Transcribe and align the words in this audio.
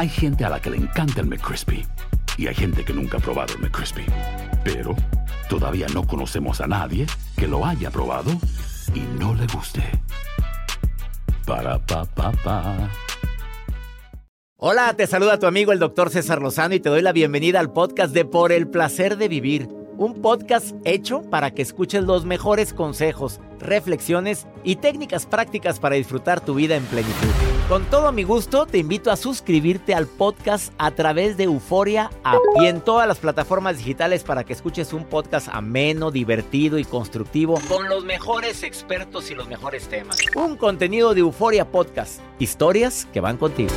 Hay 0.00 0.08
gente 0.08 0.46
a 0.46 0.48
la 0.48 0.58
que 0.58 0.70
le 0.70 0.78
encanta 0.78 1.20
el 1.20 1.26
McCrispy 1.26 1.86
y 2.38 2.46
hay 2.46 2.54
gente 2.54 2.86
que 2.86 2.94
nunca 2.94 3.18
ha 3.18 3.20
probado 3.20 3.52
el 3.52 3.60
McCrispy. 3.60 4.06
Pero 4.64 4.96
todavía 5.50 5.88
no 5.92 6.06
conocemos 6.06 6.62
a 6.62 6.66
nadie 6.66 7.06
que 7.36 7.46
lo 7.46 7.66
haya 7.66 7.90
probado 7.90 8.30
y 8.94 9.00
no 9.18 9.34
le 9.34 9.46
guste. 9.48 9.82
Para 11.46 11.78
pa 11.84 12.06
pa 12.06 12.32
pa. 12.32 12.88
Hola, 14.56 14.94
te 14.96 15.06
saluda 15.06 15.38
tu 15.38 15.44
amigo 15.44 15.70
el 15.70 15.78
doctor 15.78 16.08
César 16.08 16.40
Lozano 16.40 16.74
y 16.74 16.80
te 16.80 16.88
doy 16.88 17.02
la 17.02 17.12
bienvenida 17.12 17.60
al 17.60 17.70
podcast 17.70 18.14
de 18.14 18.24
Por 18.24 18.52
el 18.52 18.68
placer 18.68 19.18
de 19.18 19.28
vivir 19.28 19.68
un 19.98 20.22
podcast 20.22 20.74
hecho 20.86 21.20
para 21.28 21.50
que 21.50 21.60
escuches 21.60 22.04
los 22.04 22.24
mejores 22.24 22.72
consejos, 22.72 23.38
reflexiones 23.58 24.46
y 24.64 24.76
técnicas 24.76 25.26
prácticas 25.26 25.78
para 25.78 25.96
disfrutar 25.96 26.40
tu 26.40 26.54
vida 26.54 26.74
en 26.76 26.84
plenitud. 26.84 27.49
Con 27.70 27.84
todo 27.84 28.10
mi 28.10 28.24
gusto, 28.24 28.66
te 28.66 28.78
invito 28.78 29.12
a 29.12 29.16
suscribirte 29.16 29.94
al 29.94 30.08
podcast 30.08 30.72
a 30.76 30.90
través 30.90 31.36
de 31.36 31.44
Euforia 31.44 32.10
App 32.24 32.40
y 32.60 32.66
en 32.66 32.80
todas 32.80 33.06
las 33.06 33.18
plataformas 33.18 33.78
digitales 33.78 34.24
para 34.24 34.42
que 34.42 34.52
escuches 34.52 34.92
un 34.92 35.04
podcast 35.04 35.46
ameno, 35.52 36.10
divertido 36.10 36.80
y 36.80 36.84
constructivo 36.84 37.60
con 37.68 37.88
los 37.88 38.04
mejores 38.04 38.64
expertos 38.64 39.30
y 39.30 39.36
los 39.36 39.46
mejores 39.46 39.86
temas. 39.86 40.18
Un 40.34 40.56
contenido 40.56 41.14
de 41.14 41.20
Euforia 41.20 41.70
Podcast, 41.70 42.18
historias 42.40 43.06
que 43.12 43.20
van 43.20 43.36
contigo. 43.36 43.70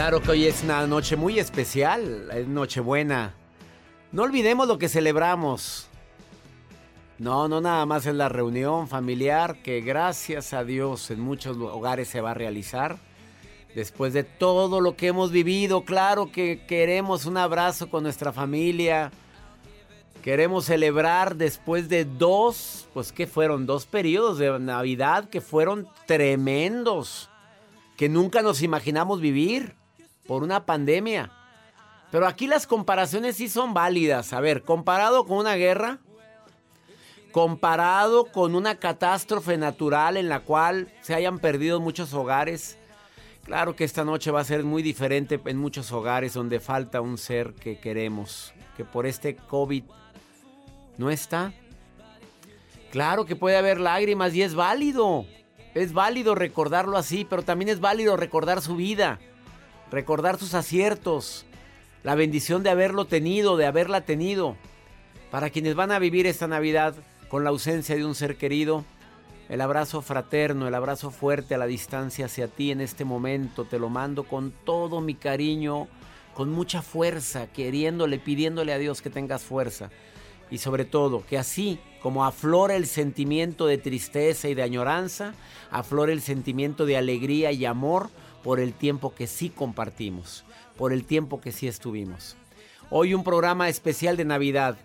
Claro 0.00 0.22
que 0.22 0.30
hoy 0.30 0.46
es 0.46 0.64
una 0.64 0.86
noche 0.86 1.14
muy 1.14 1.38
especial, 1.38 2.30
es 2.32 2.48
Nochebuena. 2.48 3.34
No 4.12 4.22
olvidemos 4.22 4.66
lo 4.66 4.78
que 4.78 4.88
celebramos. 4.88 5.88
No, 7.18 7.48
no 7.48 7.60
nada 7.60 7.84
más 7.84 8.06
es 8.06 8.14
la 8.14 8.30
reunión 8.30 8.88
familiar 8.88 9.60
que 9.62 9.82
gracias 9.82 10.54
a 10.54 10.64
Dios 10.64 11.10
en 11.10 11.20
muchos 11.20 11.58
hogares 11.58 12.08
se 12.08 12.22
va 12.22 12.30
a 12.30 12.34
realizar. 12.34 12.96
Después 13.74 14.14
de 14.14 14.24
todo 14.24 14.80
lo 14.80 14.96
que 14.96 15.08
hemos 15.08 15.32
vivido, 15.32 15.84
claro 15.84 16.32
que 16.32 16.64
queremos 16.66 17.26
un 17.26 17.36
abrazo 17.36 17.90
con 17.90 18.02
nuestra 18.02 18.32
familia. 18.32 19.12
Queremos 20.22 20.64
celebrar 20.64 21.36
después 21.36 21.90
de 21.90 22.06
dos, 22.06 22.88
pues 22.94 23.12
que 23.12 23.26
fueron 23.26 23.66
dos 23.66 23.84
periodos 23.84 24.38
de 24.38 24.58
Navidad 24.60 25.28
que 25.28 25.42
fueron 25.42 25.86
tremendos, 26.06 27.28
que 27.98 28.08
nunca 28.08 28.40
nos 28.40 28.62
imaginamos 28.62 29.20
vivir 29.20 29.78
por 30.30 30.44
una 30.44 30.64
pandemia. 30.64 31.32
Pero 32.12 32.28
aquí 32.28 32.46
las 32.46 32.68
comparaciones 32.68 33.34
sí 33.34 33.48
son 33.48 33.74
válidas. 33.74 34.32
A 34.32 34.38
ver, 34.38 34.62
comparado 34.62 35.24
con 35.24 35.38
una 35.38 35.56
guerra, 35.56 35.98
comparado 37.32 38.26
con 38.26 38.54
una 38.54 38.76
catástrofe 38.76 39.58
natural 39.58 40.16
en 40.16 40.28
la 40.28 40.38
cual 40.38 40.94
se 41.00 41.16
hayan 41.16 41.40
perdido 41.40 41.80
muchos 41.80 42.14
hogares, 42.14 42.78
claro 43.42 43.74
que 43.74 43.82
esta 43.82 44.04
noche 44.04 44.30
va 44.30 44.38
a 44.38 44.44
ser 44.44 44.62
muy 44.62 44.84
diferente 44.84 45.40
en 45.46 45.56
muchos 45.56 45.90
hogares 45.90 46.34
donde 46.34 46.60
falta 46.60 47.00
un 47.00 47.18
ser 47.18 47.52
que 47.54 47.80
queremos, 47.80 48.54
que 48.76 48.84
por 48.84 49.06
este 49.06 49.34
COVID 49.34 49.82
no 50.96 51.10
está. 51.10 51.52
Claro 52.92 53.24
que 53.24 53.34
puede 53.34 53.56
haber 53.56 53.80
lágrimas 53.80 54.32
y 54.36 54.42
es 54.42 54.54
válido. 54.54 55.26
Es 55.74 55.92
válido 55.92 56.36
recordarlo 56.36 56.96
así, 56.96 57.26
pero 57.28 57.42
también 57.42 57.68
es 57.68 57.80
válido 57.80 58.16
recordar 58.16 58.60
su 58.60 58.76
vida 58.76 59.18
recordar 59.90 60.38
sus 60.38 60.54
aciertos, 60.54 61.44
la 62.02 62.14
bendición 62.14 62.62
de 62.62 62.70
haberlo 62.70 63.04
tenido, 63.04 63.56
de 63.56 63.66
haberla 63.66 64.02
tenido. 64.02 64.56
Para 65.30 65.50
quienes 65.50 65.74
van 65.74 65.92
a 65.92 65.98
vivir 65.98 66.26
esta 66.26 66.46
Navidad 66.46 66.94
con 67.28 67.44
la 67.44 67.50
ausencia 67.50 67.94
de 67.96 68.04
un 68.04 68.14
ser 68.14 68.36
querido, 68.36 68.84
el 69.48 69.60
abrazo 69.60 70.00
fraterno, 70.00 70.68
el 70.68 70.74
abrazo 70.74 71.10
fuerte 71.10 71.54
a 71.54 71.58
la 71.58 71.66
distancia 71.66 72.26
hacia 72.26 72.48
ti 72.48 72.70
en 72.70 72.80
este 72.80 73.04
momento, 73.04 73.64
te 73.64 73.78
lo 73.78 73.88
mando 73.88 74.24
con 74.24 74.52
todo 74.64 75.00
mi 75.00 75.14
cariño, 75.14 75.88
con 76.34 76.50
mucha 76.50 76.82
fuerza, 76.82 77.48
queriéndole, 77.48 78.18
pidiéndole 78.18 78.72
a 78.72 78.78
Dios 78.78 79.02
que 79.02 79.10
tengas 79.10 79.42
fuerza. 79.42 79.90
Y 80.50 80.58
sobre 80.58 80.84
todo, 80.84 81.24
que 81.26 81.38
así 81.38 81.80
como 82.00 82.24
aflora 82.24 82.76
el 82.76 82.86
sentimiento 82.86 83.66
de 83.66 83.78
tristeza 83.78 84.48
y 84.48 84.54
de 84.54 84.62
añoranza, 84.62 85.34
aflora 85.70 86.12
el 86.12 86.22
sentimiento 86.22 86.86
de 86.86 86.96
alegría 86.96 87.52
y 87.52 87.64
amor 87.64 88.10
por 88.42 88.60
el 88.60 88.72
tiempo 88.72 89.14
que 89.14 89.26
sí 89.26 89.50
compartimos, 89.50 90.44
por 90.76 90.92
el 90.92 91.04
tiempo 91.04 91.40
que 91.40 91.52
sí 91.52 91.68
estuvimos. 91.68 92.36
Hoy 92.90 93.14
un 93.14 93.22
programa 93.22 93.68
especial 93.68 94.16
de 94.16 94.24
Navidad. 94.24 94.76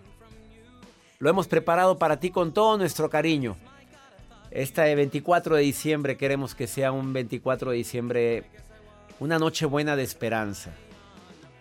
Lo 1.20 1.30
hemos 1.30 1.48
preparado 1.48 1.98
para 1.98 2.20
ti 2.20 2.30
con 2.30 2.54
todo 2.54 2.78
nuestro 2.78 3.10
cariño. 3.10 3.56
Este 4.52 4.94
24 4.94 5.56
de 5.56 5.64
diciembre 5.64 6.18
queremos 6.18 6.56
que 6.56 6.68
sea 6.68 6.92
un 6.92 7.14
24 7.14 7.72
de 7.72 7.78
diciembre, 7.78 8.44
una 9.20 9.40
noche 9.40 9.66
buena 9.66 9.96
de 9.96 10.04
esperanza, 10.04 10.72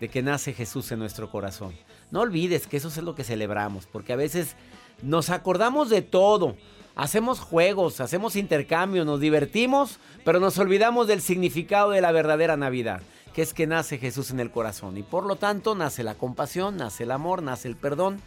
de 0.00 0.08
que 0.08 0.22
nace 0.22 0.52
Jesús 0.52 0.92
en 0.92 0.98
nuestro 0.98 1.30
corazón. 1.30 1.74
No 2.10 2.20
olvides 2.20 2.66
que 2.66 2.76
eso 2.76 2.88
es 2.88 2.98
lo 2.98 3.14
que 3.14 3.24
celebramos, 3.24 3.86
porque 3.86 4.12
a 4.12 4.16
veces 4.16 4.54
nos 5.02 5.30
acordamos 5.30 5.90
de 5.90 6.02
todo, 6.02 6.56
Hacemos 6.96 7.40
juegos, 7.40 8.00
hacemos 8.00 8.36
intercambio, 8.36 9.04
nos 9.04 9.18
divertimos, 9.18 9.98
pero 10.24 10.38
nos 10.38 10.58
olvidamos 10.58 11.08
del 11.08 11.20
significado 11.20 11.90
de 11.90 12.00
la 12.00 12.12
verdadera 12.12 12.56
Navidad, 12.56 13.02
que 13.32 13.42
es 13.42 13.52
que 13.52 13.66
nace 13.66 13.98
Jesús 13.98 14.30
en 14.30 14.38
el 14.38 14.52
corazón. 14.52 14.96
Y 14.96 15.02
por 15.02 15.26
lo 15.26 15.34
tanto 15.34 15.74
nace 15.74 16.04
la 16.04 16.14
compasión, 16.14 16.76
nace 16.76 17.02
el 17.02 17.10
amor, 17.10 17.42
nace 17.42 17.66
el 17.66 17.74
perdón. 17.74 18.20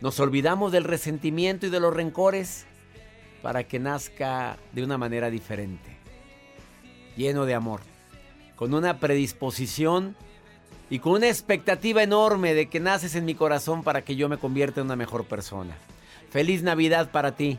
Nos 0.00 0.18
olvidamos 0.18 0.72
del 0.72 0.84
resentimiento 0.84 1.66
y 1.66 1.70
de 1.70 1.78
los 1.78 1.94
rencores 1.94 2.66
para 3.42 3.62
que 3.62 3.78
nazca 3.78 4.56
de 4.72 4.82
una 4.82 4.98
manera 4.98 5.30
diferente, 5.30 5.96
lleno 7.16 7.46
de 7.46 7.54
amor, 7.54 7.80
con 8.56 8.74
una 8.74 8.98
predisposición 8.98 10.16
y 10.90 10.98
con 10.98 11.12
una 11.12 11.28
expectativa 11.28 12.02
enorme 12.02 12.54
de 12.54 12.68
que 12.68 12.80
naces 12.80 13.14
en 13.14 13.24
mi 13.24 13.36
corazón 13.36 13.84
para 13.84 14.02
que 14.02 14.16
yo 14.16 14.28
me 14.28 14.36
convierta 14.36 14.80
en 14.80 14.86
una 14.86 14.96
mejor 14.96 15.26
persona. 15.26 15.76
Feliz 16.30 16.62
Navidad 16.64 17.12
para 17.12 17.36
ti 17.36 17.58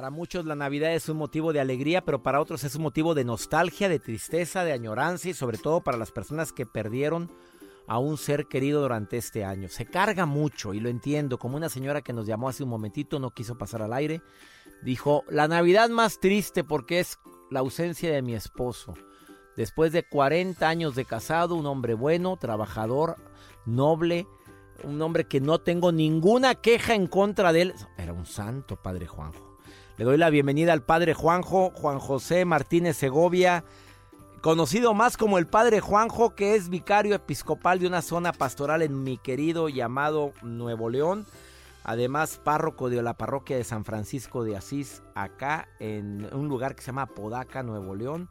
Para 0.00 0.08
muchos 0.08 0.46
la 0.46 0.54
Navidad 0.54 0.94
es 0.94 1.10
un 1.10 1.18
motivo 1.18 1.52
de 1.52 1.60
alegría, 1.60 2.02
pero 2.02 2.22
para 2.22 2.40
otros 2.40 2.64
es 2.64 2.74
un 2.74 2.80
motivo 2.80 3.14
de 3.14 3.22
nostalgia, 3.22 3.86
de 3.86 3.98
tristeza, 3.98 4.64
de 4.64 4.72
añoranza 4.72 5.28
y 5.28 5.34
sobre 5.34 5.58
todo 5.58 5.82
para 5.82 5.98
las 5.98 6.10
personas 6.10 6.54
que 6.54 6.64
perdieron 6.64 7.30
a 7.86 7.98
un 7.98 8.16
ser 8.16 8.46
querido 8.46 8.80
durante 8.80 9.18
este 9.18 9.44
año. 9.44 9.68
Se 9.68 9.84
carga 9.84 10.24
mucho 10.24 10.72
y 10.72 10.80
lo 10.80 10.88
entiendo, 10.88 11.38
como 11.38 11.58
una 11.58 11.68
señora 11.68 12.00
que 12.00 12.14
nos 12.14 12.26
llamó 12.26 12.48
hace 12.48 12.62
un 12.62 12.70
momentito, 12.70 13.18
no 13.18 13.32
quiso 13.32 13.58
pasar 13.58 13.82
al 13.82 13.92
aire, 13.92 14.22
dijo, 14.82 15.22
la 15.28 15.48
Navidad 15.48 15.90
más 15.90 16.18
triste 16.18 16.64
porque 16.64 17.00
es 17.00 17.18
la 17.50 17.60
ausencia 17.60 18.10
de 18.10 18.22
mi 18.22 18.34
esposo. 18.34 18.94
Después 19.54 19.92
de 19.92 20.02
40 20.02 20.66
años 20.66 20.94
de 20.94 21.04
casado, 21.04 21.56
un 21.56 21.66
hombre 21.66 21.92
bueno, 21.92 22.38
trabajador, 22.38 23.16
noble, 23.66 24.26
un 24.82 25.02
hombre 25.02 25.28
que 25.28 25.42
no 25.42 25.58
tengo 25.58 25.92
ninguna 25.92 26.54
queja 26.54 26.94
en 26.94 27.06
contra 27.06 27.52
de 27.52 27.60
él. 27.60 27.74
Era 27.98 28.14
un 28.14 28.24
santo, 28.24 28.76
Padre 28.76 29.06
Juanjo. 29.06 29.49
Le 30.00 30.06
doy 30.06 30.16
la 30.16 30.30
bienvenida 30.30 30.72
al 30.72 30.82
Padre 30.82 31.12
Juanjo, 31.12 31.72
Juan 31.74 31.98
José 31.98 32.46
Martínez 32.46 32.96
Segovia, 32.96 33.64
conocido 34.40 34.94
más 34.94 35.18
como 35.18 35.36
el 35.36 35.46
Padre 35.46 35.80
Juanjo, 35.80 36.34
que 36.34 36.54
es 36.54 36.70
vicario 36.70 37.14
episcopal 37.14 37.80
de 37.80 37.86
una 37.86 38.00
zona 38.00 38.32
pastoral 38.32 38.80
en 38.80 39.02
mi 39.02 39.18
querido 39.18 39.68
llamado 39.68 40.32
Nuevo 40.40 40.88
León. 40.88 41.26
Además, 41.84 42.40
párroco 42.42 42.88
de 42.88 43.02
la 43.02 43.12
parroquia 43.12 43.58
de 43.58 43.64
San 43.64 43.84
Francisco 43.84 44.42
de 44.42 44.56
Asís, 44.56 45.02
acá 45.14 45.68
en 45.80 46.26
un 46.32 46.48
lugar 46.48 46.74
que 46.74 46.80
se 46.80 46.86
llama 46.86 47.04
Podaca, 47.04 47.62
Nuevo 47.62 47.94
León 47.94 48.30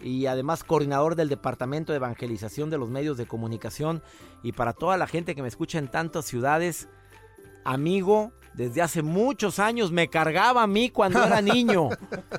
y 0.00 0.24
además 0.24 0.64
coordinador 0.64 1.16
del 1.16 1.28
Departamento 1.28 1.92
de 1.92 1.98
Evangelización 1.98 2.70
de 2.70 2.78
los 2.78 2.88
Medios 2.88 3.18
de 3.18 3.26
Comunicación. 3.26 4.02
Y 4.42 4.52
para 4.52 4.72
toda 4.72 4.96
la 4.96 5.06
gente 5.06 5.34
que 5.34 5.42
me 5.42 5.48
escucha 5.48 5.78
en 5.78 5.88
tantas 5.88 6.24
ciudades, 6.24 6.88
amigo, 7.66 8.32
desde 8.54 8.82
hace 8.82 9.02
muchos 9.02 9.58
años 9.58 9.92
me 9.92 10.08
cargaba 10.08 10.62
a 10.62 10.66
mí 10.66 10.90
cuando 10.90 11.22
era 11.22 11.40
niño. 11.42 11.88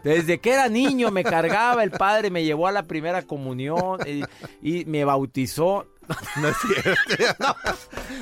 Desde 0.03 0.39
que 0.39 0.51
era 0.51 0.69
niño 0.69 1.11
me 1.11 1.23
cargaba, 1.23 1.83
el 1.83 1.91
padre 1.91 2.29
me 2.29 2.43
llevó 2.43 2.67
a 2.67 2.71
la 2.71 2.83
primera 2.83 3.21
comunión 3.23 3.99
y, 4.61 4.85
me 4.85 5.05
bautizó. 5.05 5.87
No 6.37 6.49
es 6.49 6.57
cierto. 6.57 7.55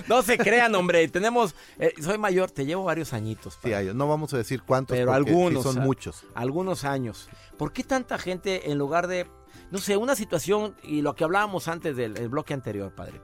No, 0.08 0.22
se 0.22 0.38
crean, 0.38 0.74
hombre. 0.76 1.08
Tenemos, 1.08 1.56
eh, 1.78 1.94
soy 2.02 2.18
mayor, 2.18 2.52
te 2.52 2.66
llevo 2.66 2.84
varios 2.84 3.14
añitos. 3.14 3.60
Sí, 3.64 3.72
no 3.94 4.08
vamos 4.08 4.34
a 4.34 4.38
decir 4.38 4.62
cuántos, 4.64 4.98
pero 4.98 5.14
algunos 5.14 5.64
son 5.64 5.80
muchos. 5.80 6.26
Algunos 6.36 6.84
años. 6.84 7.30
¿Por 7.58 7.74
qué 7.74 7.84
tanta 7.84 8.18
gente 8.18 8.72
en 8.72 8.78
lugar 8.78 9.08
de, 9.08 9.28
no 9.72 9.78
sé, 9.80 9.98
una 9.98 10.16
situación 10.16 10.76
y 10.84 11.02
lo 11.02 11.16
que 11.16 11.24
hablábamos 11.24 11.68
antes 11.68 11.96
del 11.96 12.14
bloque 12.30 12.54
anterior, 12.54 12.94
padre? 12.94 13.22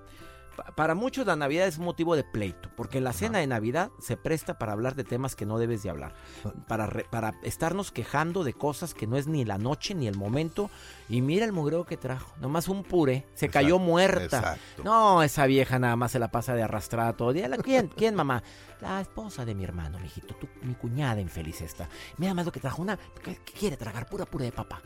Para 0.76 0.96
muchos 0.96 1.26
la 1.26 1.36
Navidad 1.36 1.68
es 1.68 1.80
motivo 1.80 2.16
de 2.16 2.24
pleito, 2.24 2.70
porque 2.76 3.02
la 3.02 3.14
cena 3.14 3.40
de 3.40 3.48
Navidad 3.48 3.92
se 4.00 4.18
presta 4.18 4.58
para 4.58 4.74
hablar 4.74 4.96
de 4.96 5.04
temas 5.04 5.36
que 5.36 5.46
no 5.46 5.58
debes 5.58 5.84
de 5.84 5.90
hablar, 5.90 6.14
ah. 6.46 6.52
para, 6.68 6.88
para 7.10 7.34
estarnos 7.44 7.92
quejando 7.92 8.44
de 8.44 8.54
cosas 8.54 8.94
que 8.94 9.08
no 9.08 9.18
es 9.18 9.28
ni 9.28 9.46
la 9.46 9.58
noche 9.58 9.96
ni 9.96 10.08
el 10.08 10.18
momento. 10.18 10.70
Y 11.08 11.22
mira 11.22 11.46
el 11.46 11.52
mugreo 11.52 11.86
que 11.86 11.98
trajo, 11.98 12.34
nomás 12.42 12.68
un 12.68 12.84
puré, 12.84 13.28
se 13.36 13.50
cayó 13.50 13.78
muerta. 13.78 14.58
No, 14.84 15.22
esa 15.22 15.46
vieja 15.46 15.78
nada 15.78 15.96
más 15.96 16.12
se 16.12 16.20
la 16.20 16.30
pasa 16.30 16.56
de 16.56 16.64
arrastrada 16.64 17.14
todo 17.14 17.30
el 17.30 17.36
día. 17.36 17.50
¿Quién, 17.64 17.88
quién 17.88 18.16
mamá? 18.16 18.42
La 18.82 19.02
esposa 19.02 19.46
de 19.46 19.56
mi 19.56 19.64
hermano, 19.64 20.00
mijito, 20.00 20.36
tú, 20.36 20.48
mi 20.64 20.74
cuñada 20.74 21.22
infeliz 21.22 21.62
esta. 21.62 21.88
Mira 22.18 22.34
más 22.34 22.46
lo 22.46 22.52
que 22.52 22.60
trajo, 22.60 22.82
una 22.82 22.98
que 22.98 23.38
quiere 23.58 23.78
tragar 23.78 24.08
pura 24.08 24.26
puré 24.26 24.46
de 24.46 24.52
papá. 24.52 24.82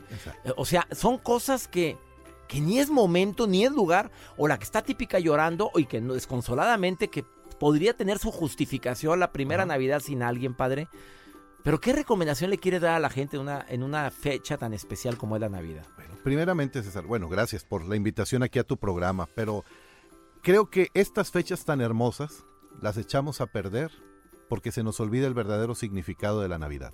O 0.57 0.65
sea, 0.65 0.87
son 0.91 1.17
cosas 1.17 1.67
que 1.67 1.97
que 2.49 2.59
ni 2.59 2.79
es 2.79 2.89
momento 2.89 3.47
ni 3.47 3.63
es 3.63 3.71
lugar, 3.71 4.11
o 4.35 4.47
la 4.47 4.57
que 4.57 4.65
está 4.65 4.81
típica 4.81 5.19
llorando 5.19 5.71
y 5.75 5.85
que 5.85 6.01
desconsoladamente 6.01 7.07
que 7.09 7.23
podría 7.59 7.95
tener 7.95 8.17
su 8.17 8.31
justificación 8.31 9.19
la 9.19 9.31
primera 9.31 9.65
Navidad 9.65 10.01
sin 10.01 10.23
alguien, 10.23 10.55
padre. 10.55 10.89
Pero 11.63 11.79
¿qué 11.79 11.93
recomendación 11.93 12.49
le 12.49 12.57
quiere 12.57 12.79
dar 12.79 12.95
a 12.95 12.99
la 12.99 13.11
gente 13.11 13.35
en 13.35 13.43
una, 13.43 13.63
en 13.69 13.83
una 13.83 14.09
fecha 14.09 14.57
tan 14.57 14.73
especial 14.73 15.15
como 15.17 15.35
es 15.35 15.41
la 15.41 15.49
Navidad? 15.49 15.85
Bueno, 15.95 16.15
primeramente, 16.23 16.81
César, 16.81 17.05
bueno, 17.05 17.29
gracias 17.29 17.63
por 17.63 17.85
la 17.85 17.95
invitación 17.95 18.41
aquí 18.41 18.57
a 18.57 18.63
tu 18.63 18.77
programa, 18.77 19.29
pero 19.35 19.63
creo 20.41 20.71
que 20.71 20.87
estas 20.95 21.29
fechas 21.29 21.65
tan 21.65 21.81
hermosas 21.81 22.45
las 22.81 22.97
echamos 22.97 23.41
a 23.41 23.45
perder 23.45 23.91
porque 24.47 24.71
se 24.71 24.81
nos 24.81 24.99
olvida 24.99 25.27
el 25.27 25.35
verdadero 25.35 25.75
significado 25.75 26.41
de 26.41 26.47
la 26.47 26.57
Navidad. 26.57 26.93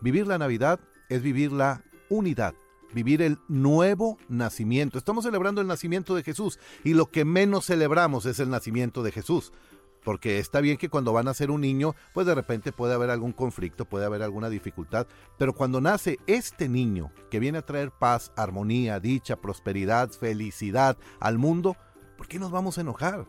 Vivir 0.00 0.26
la 0.26 0.38
Navidad 0.38 0.80
es 1.08 1.22
vivir 1.22 1.52
la 1.52 1.84
unidad, 2.08 2.54
vivir 2.92 3.22
el 3.22 3.38
nuevo 3.48 4.18
nacimiento. 4.28 4.98
Estamos 4.98 5.24
celebrando 5.24 5.60
el 5.60 5.66
nacimiento 5.66 6.14
de 6.14 6.22
Jesús 6.22 6.58
y 6.84 6.94
lo 6.94 7.06
que 7.06 7.24
menos 7.24 7.66
celebramos 7.66 8.26
es 8.26 8.40
el 8.40 8.50
nacimiento 8.50 9.02
de 9.02 9.12
Jesús. 9.12 9.52
Porque 10.04 10.38
está 10.38 10.60
bien 10.60 10.78
que 10.78 10.88
cuando 10.88 11.12
van 11.12 11.28
a 11.28 11.34
ser 11.34 11.50
un 11.50 11.60
niño, 11.60 11.94
pues 12.14 12.26
de 12.26 12.34
repente 12.34 12.72
puede 12.72 12.94
haber 12.94 13.10
algún 13.10 13.32
conflicto, 13.32 13.84
puede 13.84 14.06
haber 14.06 14.22
alguna 14.22 14.48
dificultad, 14.48 15.06
pero 15.36 15.52
cuando 15.52 15.80
nace 15.80 16.18
este 16.26 16.68
niño 16.68 17.12
que 17.30 17.38
viene 17.38 17.58
a 17.58 17.66
traer 17.66 17.90
paz, 17.90 18.32
armonía, 18.36 18.98
dicha, 18.98 19.36
prosperidad, 19.36 20.10
felicidad 20.10 20.96
al 21.20 21.36
mundo, 21.36 21.76
¿por 22.16 22.28
qué 22.28 22.38
nos 22.38 22.50
vamos 22.50 22.78
a 22.78 22.80
enojar? 22.80 23.26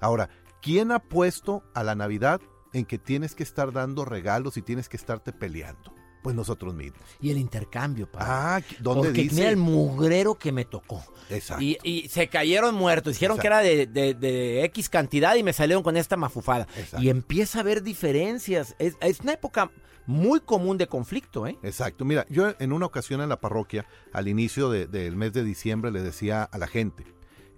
Ahora, 0.00 0.30
¿quién 0.62 0.90
ha 0.90 1.00
puesto 1.00 1.62
a 1.74 1.82
la 1.82 1.94
Navidad 1.94 2.40
en 2.72 2.86
que 2.86 2.98
tienes 2.98 3.34
que 3.34 3.42
estar 3.42 3.72
dando 3.72 4.06
regalos 4.06 4.56
y 4.56 4.62
tienes 4.62 4.88
que 4.88 4.96
estarte 4.96 5.32
peleando? 5.34 5.95
Pues 6.26 6.34
nosotros 6.34 6.74
mismos. 6.74 7.00
Y 7.20 7.30
el 7.30 7.38
intercambio, 7.38 8.10
padre. 8.10 8.26
Ah, 8.28 8.60
¿dónde 8.80 9.10
Porque 9.10 9.22
dice? 9.22 9.46
el 9.46 9.56
mugrero 9.56 10.34
que 10.34 10.50
me 10.50 10.64
tocó. 10.64 11.04
Exacto. 11.30 11.62
Y, 11.62 12.08
se 12.08 12.26
cayeron 12.26 12.74
muertos. 12.74 13.12
Dijeron 13.12 13.38
que 13.38 13.46
era 13.46 13.60
de, 13.60 14.64
X 14.64 14.88
cantidad 14.88 15.36
y 15.36 15.44
me 15.44 15.52
salieron 15.52 15.84
con 15.84 15.96
esta 15.96 16.16
mafufada. 16.16 16.66
Y 16.98 17.10
empieza 17.10 17.58
a 17.58 17.60
haber 17.60 17.84
diferencias. 17.84 18.74
Es, 18.80 19.20
una 19.20 19.34
época 19.34 19.70
muy 20.04 20.40
común 20.40 20.78
de 20.78 20.88
conflicto, 20.88 21.46
¿eh? 21.46 21.56
Exacto. 21.62 22.04
Mira, 22.04 22.26
yo 22.28 22.54
en 22.58 22.72
una 22.72 22.86
ocasión 22.86 23.20
en 23.20 23.28
la 23.28 23.38
parroquia, 23.38 23.86
al 24.12 24.26
inicio 24.26 24.68
del 24.68 25.14
mes 25.14 25.32
de 25.32 25.44
diciembre, 25.44 25.92
le 25.92 26.02
decía 26.02 26.42
a 26.42 26.58
la 26.58 26.66
gente, 26.66 27.04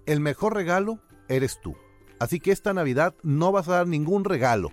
el 0.05 0.19
mejor 0.19 0.53
regalo 0.53 0.99
eres 1.27 1.59
tú. 1.59 1.75
Así 2.19 2.39
que 2.39 2.51
esta 2.51 2.71
Navidad 2.71 3.15
no 3.23 3.51
vas 3.51 3.67
a 3.67 3.77
dar 3.77 3.87
ningún 3.87 4.25
regalo. 4.25 4.69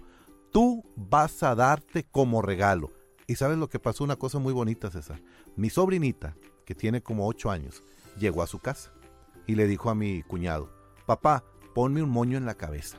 Tú 0.52 0.84
vas 0.96 1.42
a 1.42 1.54
darte 1.54 2.04
como 2.04 2.42
regalo. 2.42 2.92
Y 3.26 3.34
sabes 3.36 3.58
lo 3.58 3.68
que 3.68 3.80
pasó, 3.80 4.04
una 4.04 4.16
cosa 4.16 4.38
muy 4.38 4.52
bonita, 4.52 4.90
César. 4.90 5.20
Mi 5.56 5.68
sobrinita, 5.68 6.36
que 6.64 6.74
tiene 6.74 7.02
como 7.02 7.26
ocho 7.26 7.50
años, 7.50 7.82
llegó 8.18 8.42
a 8.42 8.46
su 8.46 8.60
casa 8.60 8.92
y 9.46 9.56
le 9.56 9.66
dijo 9.66 9.90
a 9.90 9.94
mi 9.94 10.22
cuñado, 10.22 10.70
papá, 11.06 11.44
ponme 11.74 12.02
un 12.02 12.10
moño 12.10 12.38
en 12.38 12.46
la 12.46 12.54
cabeza. 12.54 12.98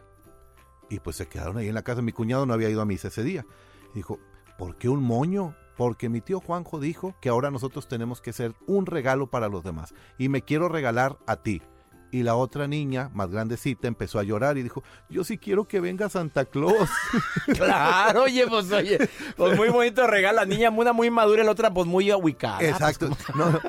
Y 0.89 0.99
pues 0.99 1.15
se 1.15 1.27
quedaron 1.27 1.57
ahí 1.57 1.67
en 1.67 1.75
la 1.75 1.83
casa. 1.83 2.01
Mi 2.01 2.11
cuñado 2.11 2.45
no 2.45 2.53
había 2.53 2.69
ido 2.69 2.81
a 2.81 2.85
misa 2.85 3.09
ese 3.09 3.23
día. 3.23 3.45
Dijo, 3.93 4.19
¿por 4.57 4.77
qué 4.77 4.89
un 4.89 5.03
moño? 5.03 5.55
Porque 5.75 6.09
mi 6.09 6.21
tío 6.21 6.39
Juanjo 6.39 6.79
dijo 6.79 7.15
que 7.21 7.29
ahora 7.29 7.51
nosotros 7.51 7.87
tenemos 7.87 8.21
que 8.21 8.33
ser 8.33 8.55
un 8.65 8.85
regalo 8.85 9.29
para 9.29 9.49
los 9.49 9.63
demás. 9.63 9.93
Y 10.17 10.29
me 10.29 10.41
quiero 10.41 10.69
regalar 10.69 11.17
a 11.27 11.37
ti. 11.37 11.61
Y 12.11 12.23
la 12.23 12.35
otra 12.35 12.67
niña, 12.67 13.09
más 13.13 13.29
grandecita, 13.29 13.87
empezó 13.87 14.19
a 14.19 14.23
llorar 14.23 14.57
y 14.57 14.63
dijo, 14.63 14.83
yo 15.09 15.23
sí 15.23 15.37
quiero 15.37 15.67
que 15.67 15.81
venga 15.81 16.09
Santa 16.09 16.45
Claus. 16.45 16.89
claro, 17.55 18.23
oye, 18.23 18.47
pues 18.47 18.71
oye, 18.71 18.97
pues 19.35 19.57
muy 19.57 19.69
bonito 19.69 20.07
regalo. 20.07 20.37
La 20.37 20.45
niña 20.45 20.69
una 20.69 20.93
muy 20.93 21.09
madura 21.09 21.41
y 21.41 21.45
la 21.45 21.51
otra 21.51 21.73
pues 21.73 21.85
muy 21.85 22.11
ubicada. 22.11 22.61
Exacto. 22.61 23.09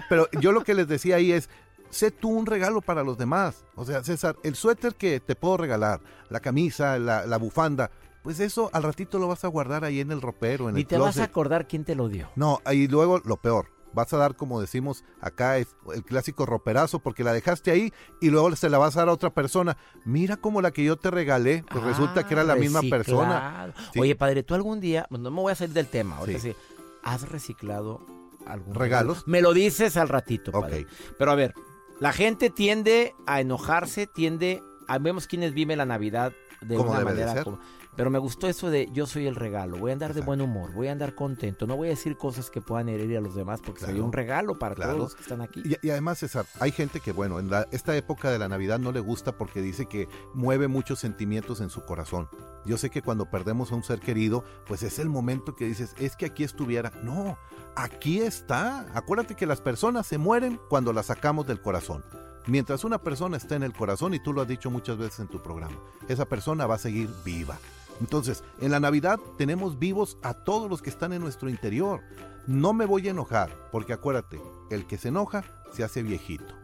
pero 0.09 0.28
yo 0.40 0.52
lo 0.52 0.62
que 0.62 0.75
les 0.75 0.87
decía 0.87 1.16
ahí 1.16 1.33
es, 1.33 1.50
sé 1.90 2.11
tú 2.11 2.30
un 2.30 2.47
regalo 2.47 2.80
para 2.80 3.02
los 3.02 3.18
demás. 3.18 3.64
O 3.75 3.85
sea, 3.85 4.02
César, 4.04 4.37
el 4.42 4.54
suéter 4.54 4.95
que 4.95 5.21
te 5.21 5.35
puedo 5.35 5.57
regalar, 5.57 6.00
la 6.28 6.40
camisa, 6.40 6.99
la, 6.99 7.37
bufanda, 7.38 7.90
pues 8.23 8.40
eso 8.40 8.71
al 8.73 8.83
ratito 8.83 9.18
lo 9.18 9.28
vas 9.28 9.45
a 9.45 9.49
guardar 9.49 9.85
ahí 9.85 10.00
en 10.00 10.12
el 10.12 10.21
ropero, 10.21 10.68
en 10.68 10.76
y 10.76 10.83
el 10.83 10.87
te 10.87 10.99
vas 10.99 11.18
a 11.18 11.25
acordar 11.25 11.66
quién 11.66 11.85
te 11.85 11.95
lo 11.95 12.09
dio. 12.09 12.28
No, 12.37 12.61
y 12.71 12.88
luego 12.88 13.21
lo 13.25 13.37
peor, 13.37 13.68
vas 13.92 14.12
a 14.12 14.16
dar, 14.16 14.37
como 14.37 14.61
decimos 14.61 15.04
acá, 15.21 15.57
el 15.59 15.66
clásico 16.04 16.47
roperazo, 16.47 16.99
porque 17.00 17.25
la 17.25 17.33
dejaste 17.33 17.71
ahí 17.71 17.92
y 18.21 18.30
luego 18.30 18.54
se 18.57 18.71
la 18.71 18.78
vas 18.78 18.97
a 18.97 19.00
dar 19.00 19.09
a 19.09 19.12
otra 19.12 19.30
persona. 19.30 19.76
Mira 20.04 20.37
como 20.37 20.62
la 20.62 20.71
que 20.71 20.85
yo 20.85 20.97
te 20.97 21.11
regalé, 21.11 21.64
pues 21.71 21.83
resulta 21.85 22.26
que 22.26 22.35
era 22.35 22.45
la 22.45 22.57
misma 22.57 22.80
persona. 22.83 23.73
Oye, 23.97 24.14
padre, 24.14 24.42
tú 24.42 24.54
algún 24.54 24.80
día, 24.80 25.07
no 25.11 25.30
me 25.30 25.40
voy 25.40 25.52
a 25.52 25.54
salir 25.54 25.75
del 25.75 25.88
tema, 25.88 26.16
ahorita 26.16 26.38
sí. 26.40 26.57
¿has 27.02 27.28
reciclado 27.28 28.00
algún 28.47 28.75
regalos? 28.75 29.26
Me 29.26 29.42
lo 29.42 29.52
dices 29.52 29.97
al 29.97 30.09
ratito, 30.09 30.52
padre. 30.52 30.87
Pero 31.18 31.30
a 31.30 31.35
ver, 31.35 31.54
la 32.00 32.12
gente 32.12 32.50
tiende 32.50 33.14
a 33.26 33.40
enojarse, 33.40 34.07
tiende 34.07 34.62
a, 34.87 34.99
vemos 34.99 35.26
quienes 35.26 35.52
viven 35.52 35.78
la 35.78 35.87
Navidad 35.87 36.33
de 36.61 36.76
una 36.76 37.00
manera 37.00 37.45
como 37.45 37.59
pero 37.99 38.11
me 38.11 38.19
gustó 38.21 38.47
eso 38.47 38.71
de 38.71 38.88
yo 38.93 39.09
soy 39.09 39.26
el 39.26 39.35
regalo, 39.35 39.76
voy 39.76 39.90
a 39.90 39.93
andar 39.93 40.14
de 40.14 40.21
buen 40.21 40.40
humor, 40.40 40.73
voy 40.73 40.87
a 40.87 40.93
andar 40.93 41.17
contento, 41.17 41.67
no 41.67 41.76
voy 41.76 41.88
a 41.88 41.90
decir 41.90 42.17
cosas 42.17 42.49
que 42.49 42.61
puedan 42.61 42.88
herir 42.88 43.17
a 43.17 43.21
los 43.21 43.35
demás 43.35 43.61
porque 43.61 43.85
soy 43.85 43.99
un 43.99 44.12
regalo 44.12 44.57
para 44.57 44.76
todos 44.76 44.97
los 44.97 45.14
que 45.17 45.23
están 45.23 45.40
aquí. 45.40 45.64
Y, 45.83 45.90
además, 45.90 46.19
César, 46.19 46.47
hay 46.61 46.71
gente 46.71 47.00
que, 47.00 47.11
bueno, 47.11 47.40
en 47.40 47.50
esta 47.73 47.97
época 47.97 48.31
de 48.31 48.38
la 48.38 48.49
Navidad 48.49 48.78
no 48.78 48.93
le 48.93 49.00
gusta 49.00 49.37
porque 49.37 49.61
dice 49.61 49.87
que 49.87 50.09
mueve 50.33 50.69
muchos 50.69 51.00
sentimientos 51.00 51.61
en 51.61 51.71
su 51.71 51.85
corazón. 51.85 52.28
Yo 52.64 52.78
sé 52.78 52.88
que 52.88 53.02
cuando 53.02 53.31
perdemos 53.31 53.73
a 53.73 53.75
un 53.75 53.83
ser 53.83 53.99
querido, 53.99 54.45
pues 54.69 54.85
es 54.85 55.00
el 55.00 55.09
momento 55.09 55.57
que 55.57 55.64
dices, 55.64 55.97
es 55.99 56.14
que 56.14 56.26
aquí 56.26 56.45
estuviera. 56.45 56.93
No, 57.02 57.37
aquí 57.75 58.21
está. 58.21 58.87
Acuérdate 58.97 59.35
que 59.35 59.45
las 59.45 59.61
personas 59.61 60.07
se 60.07 60.19
mueren 60.19 60.61
cuando 60.69 60.93
las 60.93 61.07
sacamos 61.07 61.49
del 61.49 61.61
corazón. 61.61 62.05
Mientras 62.47 62.85
una 62.85 62.99
persona 62.99 63.38
está 63.38 63.57
en 63.57 63.64
el 63.64 63.73
corazón, 63.73 64.14
y 64.14 64.21
tú 64.21 64.33
lo 64.33 64.43
has 64.43 64.49
dicho 64.49 64.71
muchas 64.71 64.97
veces 64.99 65.19
en 65.19 65.28
tu 65.28 65.43
programa, 65.43 65.76
esa 66.07 66.26
persona 66.26 66.64
va 66.64 66.76
a 66.76 66.78
seguir 66.78 67.11
viva. 67.25 67.59
Entonces, 68.00 68.45
en 68.61 68.71
la 68.71 68.81
Navidad 68.81 69.19
tenemos 69.37 69.78
vivos 69.78 70.19
a 70.23 70.35
todos 70.35 70.71
los 70.71 70.83
que 70.83 70.90
están 70.90 71.12
en 71.12 71.21
nuestro 71.21 71.49
interior. 71.49 72.00
No 72.47 72.73
me 72.73 72.87
voy 72.87 73.09
a 73.09 73.11
enojar, 73.11 73.50
porque 73.71 73.93
acuérdate, 73.93 74.40
el 74.71 74.87
que 74.87 74.99
se 74.99 75.09
enoja 75.09 75.45
se 75.73 75.85
hace 75.85 76.02
viejito. 76.02 76.55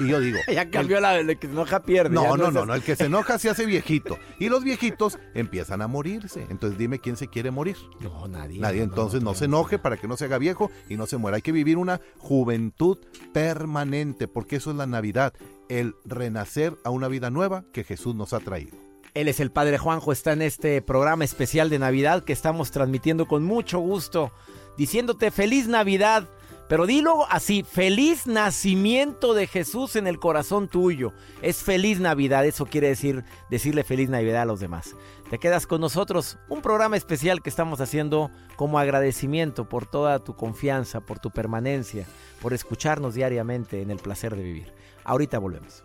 Y 0.00 0.08
yo 0.08 0.20
digo... 0.20 0.38
ya 0.52 0.70
cambió 0.70 1.00
la 1.00 1.12
de 1.12 1.36
que 1.36 1.46
se 1.46 1.52
enoja 1.52 1.82
pierde. 1.82 2.14
No, 2.14 2.36
no, 2.36 2.50
no, 2.50 2.66
no, 2.66 2.74
el 2.74 2.82
que 2.82 2.96
se 2.96 3.04
enoja 3.06 3.38
se 3.38 3.50
hace 3.50 3.66
viejito. 3.66 4.18
Y 4.38 4.48
los 4.48 4.64
viejitos 4.64 5.18
empiezan 5.34 5.82
a 5.82 5.88
morirse. 5.88 6.46
Entonces 6.50 6.78
dime 6.78 6.98
quién 6.98 7.16
se 7.16 7.28
quiere 7.28 7.50
morir. 7.50 7.76
No, 8.00 8.28
nadie. 8.28 8.60
Nadie, 8.60 8.82
entonces 8.82 9.22
no, 9.22 9.34
se 9.34 9.46
enoje 9.46 9.78
para 9.78 9.96
que 9.96 10.08
no 10.08 10.16
se 10.16 10.26
haga 10.26 10.38
viejo 10.38 10.70
y 10.88 10.96
no 10.96 11.06
se 11.06 11.16
muera. 11.16 11.36
Hay 11.36 11.42
que 11.42 11.52
vivir 11.52 11.78
una 11.78 12.00
juventud 12.18 12.98
permanente, 13.32 14.28
porque 14.28 14.56
eso 14.56 14.70
es 14.70 14.76
la 14.76 14.86
Navidad, 14.86 15.32
el 15.68 15.94
renacer 16.04 16.76
a 16.84 16.90
una 16.90 17.08
vida 17.08 17.30
nueva 17.30 17.64
que 17.72 17.84
Jesús 17.84 18.14
nos 18.14 18.32
ha 18.32 18.40
traído. 18.40 18.83
Él 19.14 19.28
es 19.28 19.38
el 19.38 19.52
Padre 19.52 19.78
Juanjo, 19.78 20.10
está 20.10 20.32
en 20.32 20.42
este 20.42 20.82
programa 20.82 21.22
especial 21.22 21.70
de 21.70 21.78
Navidad 21.78 22.24
que 22.24 22.32
estamos 22.32 22.72
transmitiendo 22.72 23.28
con 23.28 23.44
mucho 23.44 23.78
gusto, 23.78 24.32
diciéndote 24.76 25.30
feliz 25.30 25.68
Navidad. 25.68 26.28
Pero 26.68 26.84
dilo 26.84 27.24
así, 27.30 27.62
feliz 27.62 28.26
nacimiento 28.26 29.32
de 29.32 29.46
Jesús 29.46 29.94
en 29.94 30.08
el 30.08 30.18
corazón 30.18 30.66
tuyo. 30.66 31.12
Es 31.42 31.62
feliz 31.62 32.00
Navidad, 32.00 32.44
eso 32.44 32.66
quiere 32.66 32.88
decir 32.88 33.22
decirle 33.50 33.84
feliz 33.84 34.08
Navidad 34.08 34.42
a 34.42 34.46
los 34.46 34.58
demás. 34.58 34.96
Te 35.30 35.38
quedas 35.38 35.68
con 35.68 35.80
nosotros, 35.80 36.38
un 36.48 36.60
programa 36.60 36.96
especial 36.96 37.40
que 37.40 37.50
estamos 37.50 37.80
haciendo 37.80 38.32
como 38.56 38.80
agradecimiento 38.80 39.68
por 39.68 39.86
toda 39.86 40.18
tu 40.24 40.34
confianza, 40.34 41.02
por 41.02 41.20
tu 41.20 41.30
permanencia, 41.30 42.04
por 42.42 42.52
escucharnos 42.52 43.14
diariamente 43.14 43.80
en 43.80 43.92
el 43.92 43.98
placer 43.98 44.34
de 44.34 44.42
vivir. 44.42 44.72
Ahorita 45.04 45.38
volvemos 45.38 45.84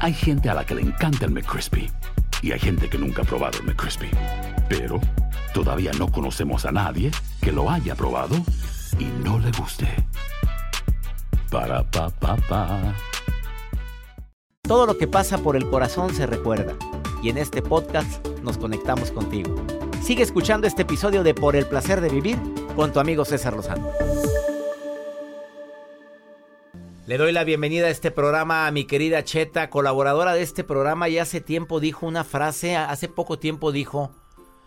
Hay 0.00 0.12
gente 0.12 0.50
a 0.50 0.54
la 0.54 0.64
que 0.64 0.74
le 0.74 0.82
encanta 0.82 1.24
el 1.24 1.30
McCrispy 1.30 1.90
y 2.42 2.52
hay 2.52 2.60
gente 2.60 2.88
que 2.88 2.98
nunca 2.98 3.22
ha 3.22 3.24
probado 3.24 3.58
el 3.58 3.64
McCrispy. 3.64 4.10
Pero 4.68 5.00
todavía 5.54 5.90
no 5.98 6.12
conocemos 6.12 6.66
a 6.66 6.72
nadie 6.72 7.10
que 7.40 7.50
lo 7.50 7.70
haya 7.70 7.94
probado 7.94 8.36
y 8.98 9.06
no 9.24 9.38
le 9.38 9.50
guste. 9.52 9.88
Para 11.50 11.82
pa 11.90 12.10
pa 12.10 12.36
pa. 12.36 12.94
Todo 14.62 14.84
lo 14.86 14.98
que 14.98 15.08
pasa 15.08 15.38
por 15.38 15.56
el 15.56 15.68
corazón 15.70 16.14
se 16.14 16.26
recuerda 16.26 16.74
y 17.22 17.30
en 17.30 17.38
este 17.38 17.62
podcast 17.62 18.24
nos 18.42 18.58
conectamos 18.58 19.10
contigo. 19.10 19.56
Sigue 20.02 20.22
escuchando 20.22 20.66
este 20.66 20.82
episodio 20.82 21.22
de 21.22 21.32
Por 21.32 21.56
el 21.56 21.66
placer 21.66 22.02
de 22.02 22.10
vivir 22.10 22.38
con 22.76 22.92
tu 22.92 23.00
amigo 23.00 23.24
César 23.24 23.54
Lozano. 23.54 23.88
Le 27.06 27.18
doy 27.18 27.30
la 27.30 27.44
bienvenida 27.44 27.86
a 27.86 27.90
este 27.90 28.10
programa 28.10 28.66
a 28.66 28.72
mi 28.72 28.84
querida 28.84 29.22
Cheta, 29.22 29.70
colaboradora 29.70 30.34
de 30.34 30.42
este 30.42 30.64
programa. 30.64 31.08
Y 31.08 31.18
hace 31.18 31.40
tiempo 31.40 31.78
dijo 31.78 32.04
una 32.04 32.24
frase, 32.24 32.74
hace 32.74 33.06
poco 33.06 33.38
tiempo 33.38 33.70
dijo, 33.70 34.10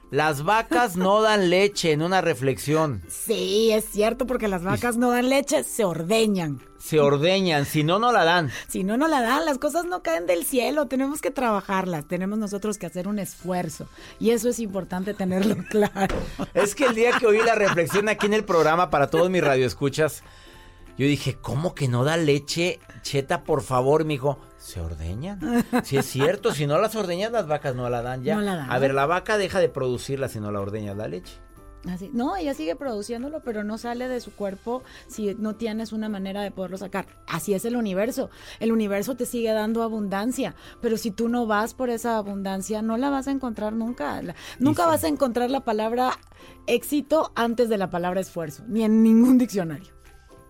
las 0.09 0.43
vacas 0.43 0.95
no 0.95 1.21
dan 1.21 1.49
leche 1.49 1.91
en 1.91 2.01
una 2.01 2.21
reflexión. 2.21 3.03
Sí, 3.09 3.71
es 3.73 3.83
cierto, 3.89 4.25
porque 4.25 4.47
las 4.47 4.63
vacas 4.63 4.95
no 4.95 5.11
dan 5.11 5.27
leche, 5.27 5.65
se 5.65 5.83
ordeñan. 5.83 6.61
Se 6.77 7.01
ordeñan, 7.01 7.65
si 7.65 7.83
no, 7.83 7.99
no 7.99 8.13
la 8.13 8.23
dan. 8.23 8.49
Si 8.69 8.85
no, 8.85 8.95
no 8.95 9.09
la 9.09 9.21
dan, 9.21 9.43
las 9.43 9.57
cosas 9.57 9.83
no 9.83 10.01
caen 10.01 10.25
del 10.25 10.45
cielo, 10.45 10.87
tenemos 10.87 11.21
que 11.21 11.31
trabajarlas, 11.31 12.07
tenemos 12.07 12.39
nosotros 12.39 12.77
que 12.77 12.85
hacer 12.85 13.09
un 13.09 13.19
esfuerzo. 13.19 13.85
Y 14.17 14.29
eso 14.29 14.47
es 14.47 14.59
importante 14.59 15.13
tenerlo 15.13 15.57
claro. 15.69 16.15
Es 16.53 16.73
que 16.73 16.85
el 16.85 16.95
día 16.95 17.11
que 17.19 17.27
oí 17.27 17.39
la 17.39 17.55
reflexión 17.55 18.07
aquí 18.07 18.27
en 18.27 18.33
el 18.33 18.45
programa 18.45 18.89
para 18.89 19.09
todos 19.09 19.29
mis 19.29 19.43
radioescuchas, 19.43 20.23
yo 20.99 21.07
dije, 21.07 21.37
¿cómo 21.41 21.73
que 21.73 21.87
no 21.87 22.03
da 22.03 22.15
leche? 22.17 22.79
Cheta, 23.01 23.43
por 23.43 23.63
favor, 23.63 24.05
mijo. 24.05 24.37
¿Se 24.57 24.81
ordeñan? 24.81 25.39
Si 25.85 25.97
es 25.97 26.05
cierto, 26.05 26.53
si 26.53 26.67
no 26.67 26.77
las 26.79 26.95
ordeñas, 26.95 27.31
las 27.31 27.47
vacas 27.47 27.73
no 27.73 27.89
la 27.89 28.01
dan 28.01 28.23
ya. 28.23 28.35
No 28.35 28.41
la 28.41 28.55
dan. 28.57 28.69
A 28.71 28.77
ver, 28.77 28.93
la 28.93 29.05
vaca 29.05 29.37
deja 29.37 29.59
de 29.59 29.69
producirla 29.69 30.27
si 30.27 30.39
no 30.39 30.51
la 30.51 30.59
ordeñas 30.59 30.97
la 30.97 31.07
leche. 31.07 31.33
Así. 31.89 32.11
No, 32.13 32.35
ella 32.35 32.53
sigue 32.53 32.75
produciéndolo, 32.75 33.39
pero 33.41 33.63
no 33.63 33.77
sale 33.77 34.09
de 34.09 34.19
su 34.19 34.33
cuerpo 34.33 34.83
si 35.07 35.33
no 35.35 35.55
tienes 35.55 35.93
una 35.93 36.09
manera 36.09 36.41
de 36.41 36.51
poderlo 36.51 36.77
sacar. 36.77 37.05
Así 37.25 37.53
es 37.53 37.63
el 37.63 37.77
universo. 37.77 38.29
El 38.59 38.73
universo 38.73 39.15
te 39.15 39.25
sigue 39.25 39.53
dando 39.53 39.81
abundancia, 39.81 40.55
pero 40.81 40.97
si 40.97 41.09
tú 41.11 41.29
no 41.29 41.47
vas 41.47 41.73
por 41.73 41.89
esa 41.89 42.17
abundancia, 42.17 42.81
no 42.81 42.97
la 42.97 43.09
vas 43.09 43.29
a 43.29 43.31
encontrar 43.31 43.71
nunca. 43.71 44.21
La- 44.21 44.35
nunca 44.59 44.85
vas 44.87 45.05
a 45.05 45.07
encontrar 45.07 45.49
la 45.49 45.63
palabra 45.63 46.11
éxito 46.67 47.31
antes 47.35 47.69
de 47.69 47.77
la 47.77 47.89
palabra 47.89 48.19
esfuerzo, 48.19 48.63
ni 48.67 48.83
en 48.83 49.01
ningún 49.01 49.37
diccionario. 49.37 49.93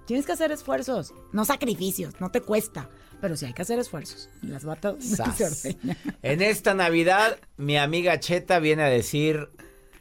Tienes 0.10 0.26
que 0.26 0.32
hacer 0.32 0.52
esfuerzos, 0.52 1.14
no 1.34 1.46
sacrificios, 1.46 2.20
no 2.20 2.32
te 2.32 2.42
cuesta, 2.42 2.90
pero 3.22 3.38
sí 3.38 3.46
hay 3.46 3.54
que 3.54 3.62
hacer 3.62 3.78
esfuerzos. 3.78 4.28
Las 4.42 4.64
se 5.38 5.46
ordeñan. 5.46 5.98
En 6.24 6.42
esta 6.42 6.74
Navidad, 6.74 7.38
mi 7.58 7.78
amiga 7.78 8.20
Cheta 8.20 8.58
viene 8.58 8.82
a 8.82 8.90
decir, 8.90 9.50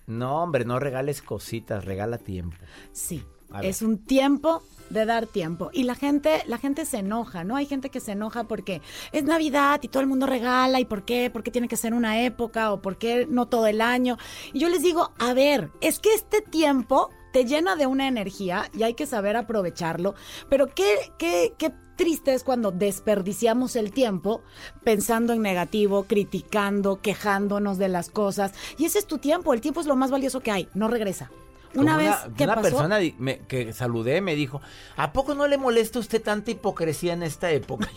no, 0.07 0.43
hombre, 0.43 0.65
no 0.65 0.79
regales 0.79 1.21
cositas, 1.21 1.85
regala 1.85 2.17
tiempo. 2.17 2.57
Sí, 2.91 3.23
es 3.63 3.83
un 3.83 3.99
tiempo 3.99 4.63
de 4.89 5.05
dar 5.05 5.27
tiempo 5.27 5.69
y 5.75 5.83
la 5.83 5.95
gente 5.95 6.43
la 6.47 6.57
gente 6.57 6.87
se 6.87 7.01
enoja, 7.01 7.45
¿no? 7.45 7.57
Hay 7.57 7.67
gente 7.67 7.91
que 7.91 8.01
se 8.01 8.13
enoja 8.13 8.45
porque 8.45 8.81
es 9.13 9.25
Navidad 9.25 9.81
y 9.83 9.89
todo 9.89 10.01
el 10.01 10.09
mundo 10.09 10.25
regala 10.25 10.81
y 10.81 10.87
por 10.87 11.05
qué, 11.05 11.29
por 11.29 11.43
qué 11.43 11.51
tiene 11.51 11.69
que 11.69 11.77
ser 11.77 11.93
una 11.93 12.23
época 12.23 12.73
o 12.73 12.81
por 12.81 12.97
qué 12.97 13.27
no 13.29 13.45
todo 13.45 13.67
el 13.67 13.83
año. 13.83 14.17
Y 14.55 14.61
yo 14.61 14.71
les 14.71 14.83
digo, 14.83 15.13
a 15.19 15.35
ver, 15.35 15.71
es 15.83 15.99
que 15.99 16.15
este 16.15 16.41
tiempo 16.41 17.11
te 17.33 17.45
llena 17.45 17.77
de 17.77 17.87
una 17.87 18.09
energía 18.09 18.71
y 18.77 18.83
hay 18.83 18.95
que 18.95 19.07
saber 19.07 19.37
aprovecharlo, 19.37 20.15
pero 20.49 20.67
qué 20.67 21.13
qué 21.19 21.55
qué 21.59 21.73
triste 21.97 22.33
es 22.35 22.45
cuando 22.45 22.71
desperdiciamos 22.71 23.75
el 23.77 23.91
tiempo 23.93 24.43
pensando 24.85 25.33
en 25.33 25.43
negativo, 25.43 26.05
criticando, 26.05 27.01
quejándonos 27.03 27.77
de 27.79 27.89
las 27.89 28.09
cosas. 28.09 28.53
Y 28.79 28.85
ese 28.85 29.01
es 29.01 29.07
tu 29.07 29.19
tiempo, 29.19 29.53
el 29.53 29.61
tiempo 29.61 29.81
es 29.81 29.87
lo 29.87 29.97
más 29.97 30.11
valioso 30.11 30.41
que 30.41 30.51
hay, 30.53 30.69
no 30.75 30.89
regresa. 30.89 31.31
Una 31.75 31.97
vez 31.99 32.15
que 32.37 32.45
una 32.45 32.55
pasó, 32.55 32.69
persona 32.71 32.99
me- 33.19 33.41
que 33.41 33.73
saludé 33.75 34.21
me 34.23 34.35
dijo, 34.37 34.61
¿a 34.97 35.13
poco 35.13 35.35
no 35.35 35.47
le 35.49 35.59
molesta 35.59 35.99
a 35.99 36.01
usted 36.01 36.23
tanta 36.23 36.51
hipocresía 36.51 37.13
en 37.13 37.23
esta 37.23 37.51
época? 37.51 37.91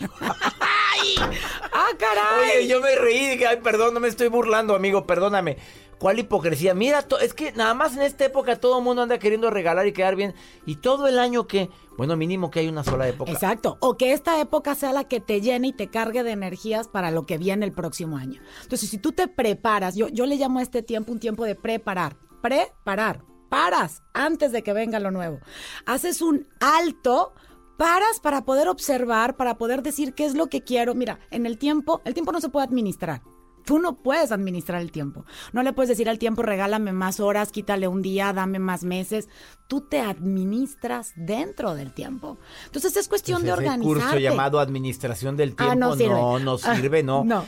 Yo, 1.16 1.24
¡Ah, 1.72 1.88
caray! 1.98 2.58
Oye, 2.58 2.68
yo 2.68 2.80
me 2.80 2.94
reí, 2.94 3.30
dije, 3.30 3.46
ay, 3.46 3.58
perdón, 3.62 3.94
no 3.94 4.00
me 4.00 4.08
estoy 4.08 4.28
burlando, 4.28 4.74
amigo, 4.74 5.04
perdóname. 5.04 5.56
¿Cuál 6.02 6.18
hipocresía? 6.18 6.74
Mira, 6.74 7.06
es 7.20 7.32
que 7.32 7.52
nada 7.52 7.74
más 7.74 7.94
en 7.94 8.02
esta 8.02 8.24
época 8.24 8.58
todo 8.58 8.78
el 8.78 8.84
mundo 8.84 9.02
anda 9.02 9.20
queriendo 9.20 9.50
regalar 9.50 9.86
y 9.86 9.92
quedar 9.92 10.16
bien. 10.16 10.34
Y 10.66 10.74
todo 10.74 11.06
el 11.06 11.16
año 11.16 11.46
que, 11.46 11.70
bueno, 11.96 12.16
mínimo 12.16 12.50
que 12.50 12.58
hay 12.58 12.66
una 12.66 12.82
sola 12.82 13.06
época. 13.06 13.30
Exacto. 13.30 13.76
O 13.78 13.96
que 13.96 14.12
esta 14.12 14.40
época 14.40 14.74
sea 14.74 14.92
la 14.92 15.04
que 15.04 15.20
te 15.20 15.40
llene 15.40 15.68
y 15.68 15.72
te 15.72 15.90
cargue 15.90 16.24
de 16.24 16.32
energías 16.32 16.88
para 16.88 17.12
lo 17.12 17.24
que 17.24 17.38
viene 17.38 17.64
el 17.64 17.70
próximo 17.70 18.16
año. 18.16 18.42
Entonces, 18.64 18.90
si 18.90 18.98
tú 18.98 19.12
te 19.12 19.28
preparas, 19.28 19.94
yo, 19.94 20.08
yo 20.08 20.26
le 20.26 20.34
llamo 20.34 20.58
a 20.58 20.62
este 20.62 20.82
tiempo 20.82 21.12
un 21.12 21.20
tiempo 21.20 21.44
de 21.44 21.54
preparar. 21.54 22.16
Preparar. 22.42 23.22
Paras 23.48 24.02
antes 24.12 24.50
de 24.50 24.64
que 24.64 24.72
venga 24.72 24.98
lo 24.98 25.12
nuevo. 25.12 25.38
Haces 25.86 26.20
un 26.20 26.48
alto. 26.58 27.32
Paras 27.76 28.18
para 28.20 28.44
poder 28.44 28.66
observar, 28.66 29.36
para 29.36 29.56
poder 29.56 29.84
decir 29.84 30.14
qué 30.14 30.24
es 30.24 30.34
lo 30.34 30.48
que 30.48 30.62
quiero. 30.64 30.96
Mira, 30.96 31.20
en 31.30 31.46
el 31.46 31.58
tiempo, 31.58 32.02
el 32.04 32.12
tiempo 32.12 32.32
no 32.32 32.40
se 32.40 32.48
puede 32.48 32.66
administrar. 32.66 33.22
Tú 33.64 33.78
no 33.78 33.96
puedes 33.96 34.32
administrar 34.32 34.80
el 34.80 34.90
tiempo. 34.92 35.24
No 35.52 35.62
le 35.62 35.72
puedes 35.72 35.88
decir 35.88 36.08
al 36.08 36.18
tiempo, 36.18 36.42
regálame 36.42 36.92
más 36.92 37.20
horas, 37.20 37.52
quítale 37.52 37.88
un 37.88 38.02
día, 38.02 38.32
dame 38.32 38.58
más 38.58 38.84
meses. 38.84 39.28
Tú 39.68 39.80
te 39.80 40.00
administras 40.00 41.12
dentro 41.16 41.74
del 41.74 41.92
tiempo. 41.92 42.38
Entonces 42.66 42.96
es 42.96 43.08
cuestión 43.08 43.42
de 43.42 43.48
Entonces, 43.48 43.64
ese 43.70 43.74
organizarte. 43.80 44.02
curso 44.10 44.18
llamado 44.18 44.60
Administración 44.60 45.36
del 45.36 45.54
Tiempo 45.56 45.72
Ah, 45.72 45.74
no 45.76 45.96
sirve. 45.96 46.14
no, 46.14 46.38
no 46.38 46.56
Ah, 46.62 46.74
sirve, 46.76 47.02
no. 47.02 47.24
no. 47.24 47.46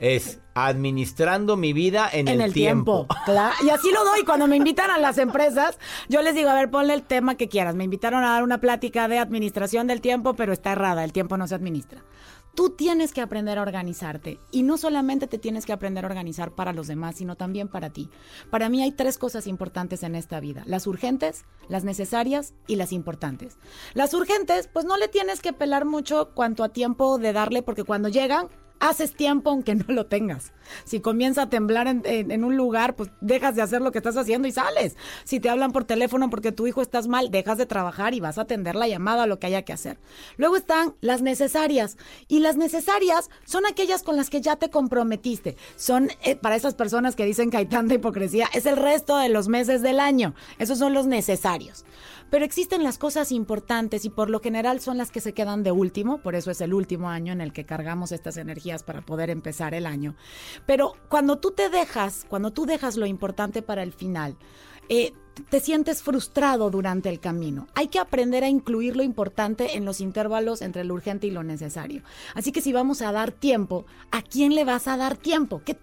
Es 0.00 0.40
administrando 0.54 1.56
mi 1.58 1.74
vida 1.74 2.08
en, 2.10 2.28
en 2.28 2.40
el 2.40 2.52
tiempo. 2.54 3.06
Cla- 3.26 3.52
Y 3.62 3.68
así 3.68 3.90
lo 3.92 4.04
doy. 4.06 4.24
Cuando 4.24 4.46
me 4.46 4.56
invitan 4.56 4.90
a 4.90 4.98
las 4.98 5.18
empresas, 5.18 5.78
yo 6.08 6.22
les 6.22 6.34
digo, 6.34 6.48
a 6.48 6.54
ver, 6.54 6.70
ponle 6.70 6.94
el 6.94 7.02
tema 7.02 7.34
que 7.34 7.48
quieras. 7.48 7.74
Me 7.74 7.84
invitaron 7.84 8.24
a 8.24 8.30
dar 8.30 8.42
una 8.42 8.58
plática 8.58 9.06
de 9.08 9.18
administración 9.18 9.86
del 9.86 10.00
tiempo, 10.00 10.32
pero 10.34 10.54
está 10.54 10.72
errada. 10.72 11.04
El 11.04 11.12
tiempo 11.12 11.36
no 11.36 11.46
se 11.46 11.54
administra. 11.54 12.02
Tú 12.56 12.70
tienes 12.70 13.12
que 13.12 13.20
aprender 13.20 13.58
a 13.58 13.62
organizarte. 13.62 14.40
Y 14.50 14.62
no 14.62 14.78
solamente 14.78 15.26
te 15.26 15.36
tienes 15.36 15.66
que 15.66 15.74
aprender 15.74 16.04
a 16.04 16.08
organizar 16.08 16.54
para 16.54 16.72
los 16.72 16.86
demás, 16.86 17.16
sino 17.16 17.36
también 17.36 17.68
para 17.68 17.90
ti. 17.90 18.08
Para 18.50 18.70
mí 18.70 18.82
hay 18.82 18.92
tres 18.92 19.18
cosas 19.18 19.46
importantes 19.46 20.02
en 20.02 20.14
esta 20.14 20.40
vida. 20.40 20.62
Las 20.64 20.86
urgentes, 20.86 21.44
las 21.68 21.84
necesarias 21.84 22.54
y 22.66 22.76
las 22.76 22.92
importantes. 22.92 23.58
Las 23.92 24.14
urgentes, 24.14 24.70
pues 24.72 24.86
no 24.86 24.96
le 24.96 25.08
tienes 25.08 25.42
que 25.42 25.52
pelar 25.52 25.84
mucho 25.84 26.30
cuanto 26.34 26.64
a 26.64 26.70
tiempo 26.70 27.18
de 27.18 27.34
darle, 27.34 27.62
porque 27.62 27.84
cuando 27.84 28.08
llegan, 28.08 28.48
haces 28.80 29.14
tiempo 29.14 29.50
aunque 29.50 29.74
no 29.74 29.84
lo 29.88 30.06
tengas. 30.06 30.52
Si 30.84 31.00
comienza 31.00 31.42
a 31.42 31.48
temblar 31.48 31.86
en, 31.86 32.44
un 32.44 32.56
lugar, 32.56 32.96
pues 32.96 33.10
dejas 33.20 33.54
de 33.54 33.62
hacer 33.62 33.80
lo 33.80 33.92
que 33.92 33.98
estás 33.98 34.16
haciendo 34.16 34.48
y 34.48 34.52
sales. 34.52 34.96
Si 35.24 35.40
te 35.40 35.48
hablan 35.48 35.72
por 35.72 35.84
teléfono 35.84 36.28
porque 36.30 36.52
tu 36.52 36.66
hijo 36.66 36.82
estás 36.82 37.08
mal, 37.08 37.30
dejas 37.30 37.58
de 37.58 37.66
trabajar 37.66 38.14
y 38.14 38.20
vas 38.20 38.38
a 38.38 38.42
atender 38.42 38.74
la 38.74 38.88
llamada 38.88 39.26
lo 39.26 39.38
que 39.38 39.46
haya 39.46 39.62
que 39.62 39.72
hacer. 39.72 39.98
Luego 40.36 40.56
están 40.56 40.94
las 41.00 41.22
necesarias. 41.22 41.96
Y 42.28 42.40
las 42.40 42.56
necesarias 42.56 43.30
son 43.44 43.66
aquellas 43.66 44.02
con 44.02 44.16
las 44.16 44.30
que 44.30 44.40
ya 44.40 44.56
te 44.56 44.70
comprometiste. 44.70 45.56
Son 45.76 46.10
eh, 46.22 46.36
para 46.36 46.56
esas 46.56 46.74
personas 46.74 47.16
que 47.16 47.24
dicen 47.24 47.50
que 47.50 47.58
hay 47.58 47.66
tanta 47.66 47.94
hipocresía, 47.94 48.48
es 48.52 48.66
el 48.66 48.76
resto 48.76 49.16
de 49.18 49.28
los 49.28 49.48
meses 49.48 49.82
del 49.82 50.00
año. 50.00 50.34
Esos 50.58 50.78
son 50.78 50.94
los 50.94 51.06
necesarios. 51.06 51.84
Pero 52.30 52.44
existen 52.44 52.82
las 52.82 52.98
cosas 52.98 53.32
importantes 53.32 54.04
y 54.04 54.10
por 54.10 54.30
lo 54.30 54.40
general 54.40 54.80
son 54.80 54.98
las 54.98 55.10
que 55.10 55.20
se 55.20 55.32
quedan 55.32 55.62
de 55.62 55.72
último, 55.72 56.18
por 56.18 56.34
eso 56.34 56.50
es 56.50 56.60
el 56.60 56.74
último 56.74 57.08
año 57.08 57.32
en 57.32 57.40
el 57.40 57.52
que 57.52 57.66
cargamos 57.66 58.12
estas 58.12 58.36
energías 58.36 58.82
para 58.82 59.02
poder 59.02 59.30
empezar 59.30 59.74
el 59.74 59.86
año. 59.86 60.16
Pero 60.66 60.94
cuando 61.08 61.38
tú 61.38 61.52
te 61.52 61.68
dejas, 61.68 62.26
cuando 62.28 62.52
tú 62.52 62.66
dejas 62.66 62.96
lo 62.96 63.06
importante 63.06 63.62
para 63.62 63.82
el 63.82 63.92
final, 63.92 64.36
eh, 64.88 65.12
te 65.50 65.60
sientes 65.60 66.02
frustrado 66.02 66.70
durante 66.70 67.08
el 67.08 67.20
camino. 67.20 67.66
Hay 67.74 67.88
que 67.88 67.98
aprender 67.98 68.42
a 68.42 68.48
incluir 68.48 68.96
lo 68.96 69.02
importante 69.02 69.76
en 69.76 69.84
los 69.84 70.00
intervalos 70.00 70.62
entre 70.62 70.84
lo 70.84 70.94
urgente 70.94 71.26
y 71.26 71.30
lo 71.30 71.42
necesario. 71.42 72.02
Así 72.34 72.52
que 72.52 72.62
si 72.62 72.72
vamos 72.72 73.02
a 73.02 73.12
dar 73.12 73.32
tiempo, 73.32 73.84
¿a 74.10 74.22
quién 74.22 74.54
le 74.54 74.64
vas 74.64 74.88
a 74.88 74.96
dar 74.96 75.16
tiempo? 75.16 75.60
¿Qué, 75.64 75.76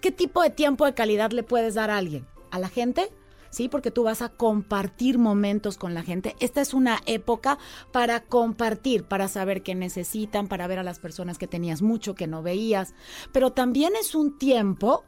qué 0.00 0.10
tipo 0.10 0.42
de 0.42 0.50
tiempo 0.50 0.86
de 0.86 0.94
calidad 0.94 1.32
le 1.32 1.42
puedes 1.42 1.74
dar 1.74 1.90
a 1.90 1.98
alguien? 1.98 2.26
¿A 2.50 2.58
la 2.58 2.68
gente? 2.68 3.10
¿Sí? 3.54 3.68
Porque 3.68 3.90
tú 3.90 4.02
vas 4.02 4.20
a 4.20 4.28
compartir 4.28 5.18
momentos 5.18 5.78
con 5.78 5.94
la 5.94 6.02
gente. 6.02 6.36
Esta 6.40 6.60
es 6.60 6.74
una 6.74 7.00
época 7.06 7.58
para 7.92 8.20
compartir, 8.20 9.04
para 9.04 9.28
saber 9.28 9.62
qué 9.62 9.74
necesitan, 9.74 10.48
para 10.48 10.66
ver 10.66 10.78
a 10.78 10.82
las 10.82 10.98
personas 10.98 11.38
que 11.38 11.46
tenías 11.46 11.80
mucho 11.80 12.14
que 12.14 12.26
no 12.26 12.42
veías, 12.42 12.94
pero 13.32 13.52
también 13.52 13.94
es 13.98 14.14
un 14.14 14.36
tiempo 14.38 15.04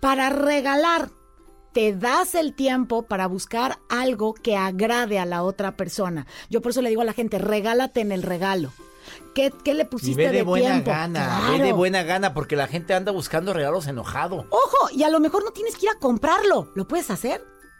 para 0.00 0.30
regalar. 0.30 1.10
Te 1.72 1.94
das 1.94 2.34
el 2.34 2.54
tiempo 2.54 3.02
para 3.02 3.26
buscar 3.26 3.78
algo 3.90 4.32
que 4.32 4.56
agrade 4.56 5.18
a 5.18 5.26
la 5.26 5.42
otra 5.42 5.76
persona. 5.76 6.26
Yo 6.48 6.62
por 6.62 6.70
eso 6.70 6.80
le 6.80 6.88
digo 6.88 7.02
a 7.02 7.06
la 7.06 7.12
gente, 7.12 7.38
regálate 7.38 8.00
en 8.00 8.12
el 8.12 8.22
regalo. 8.22 8.72
¿Qué, 9.34 9.52
le 9.74 9.84
pusiste 9.84 10.22
y 10.22 10.26
ve 10.26 10.32
de, 10.32 10.42
buena 10.42 10.80
gana, 10.80 11.50
ve 11.50 11.62
de 11.62 11.72
buena 11.72 12.02
gana, 12.02 12.32
porque 12.32 12.56
la 12.56 12.66
gente 12.66 12.94
anda 12.94 13.12
buscando 13.12 13.52
regalos 13.52 13.86
enojado. 13.86 14.46
Ojo, 14.50 14.90
y 14.92 15.02
a 15.02 15.10
lo 15.10 15.20
mejor 15.20 15.44
no 15.44 15.50
tienes 15.50 15.76
que 15.76 15.86
ir 15.86 15.92
a 15.94 15.98
comprarlo, 15.98 16.72
lo 16.74 16.88
puedes 16.88 17.10
hacer. 17.10 17.44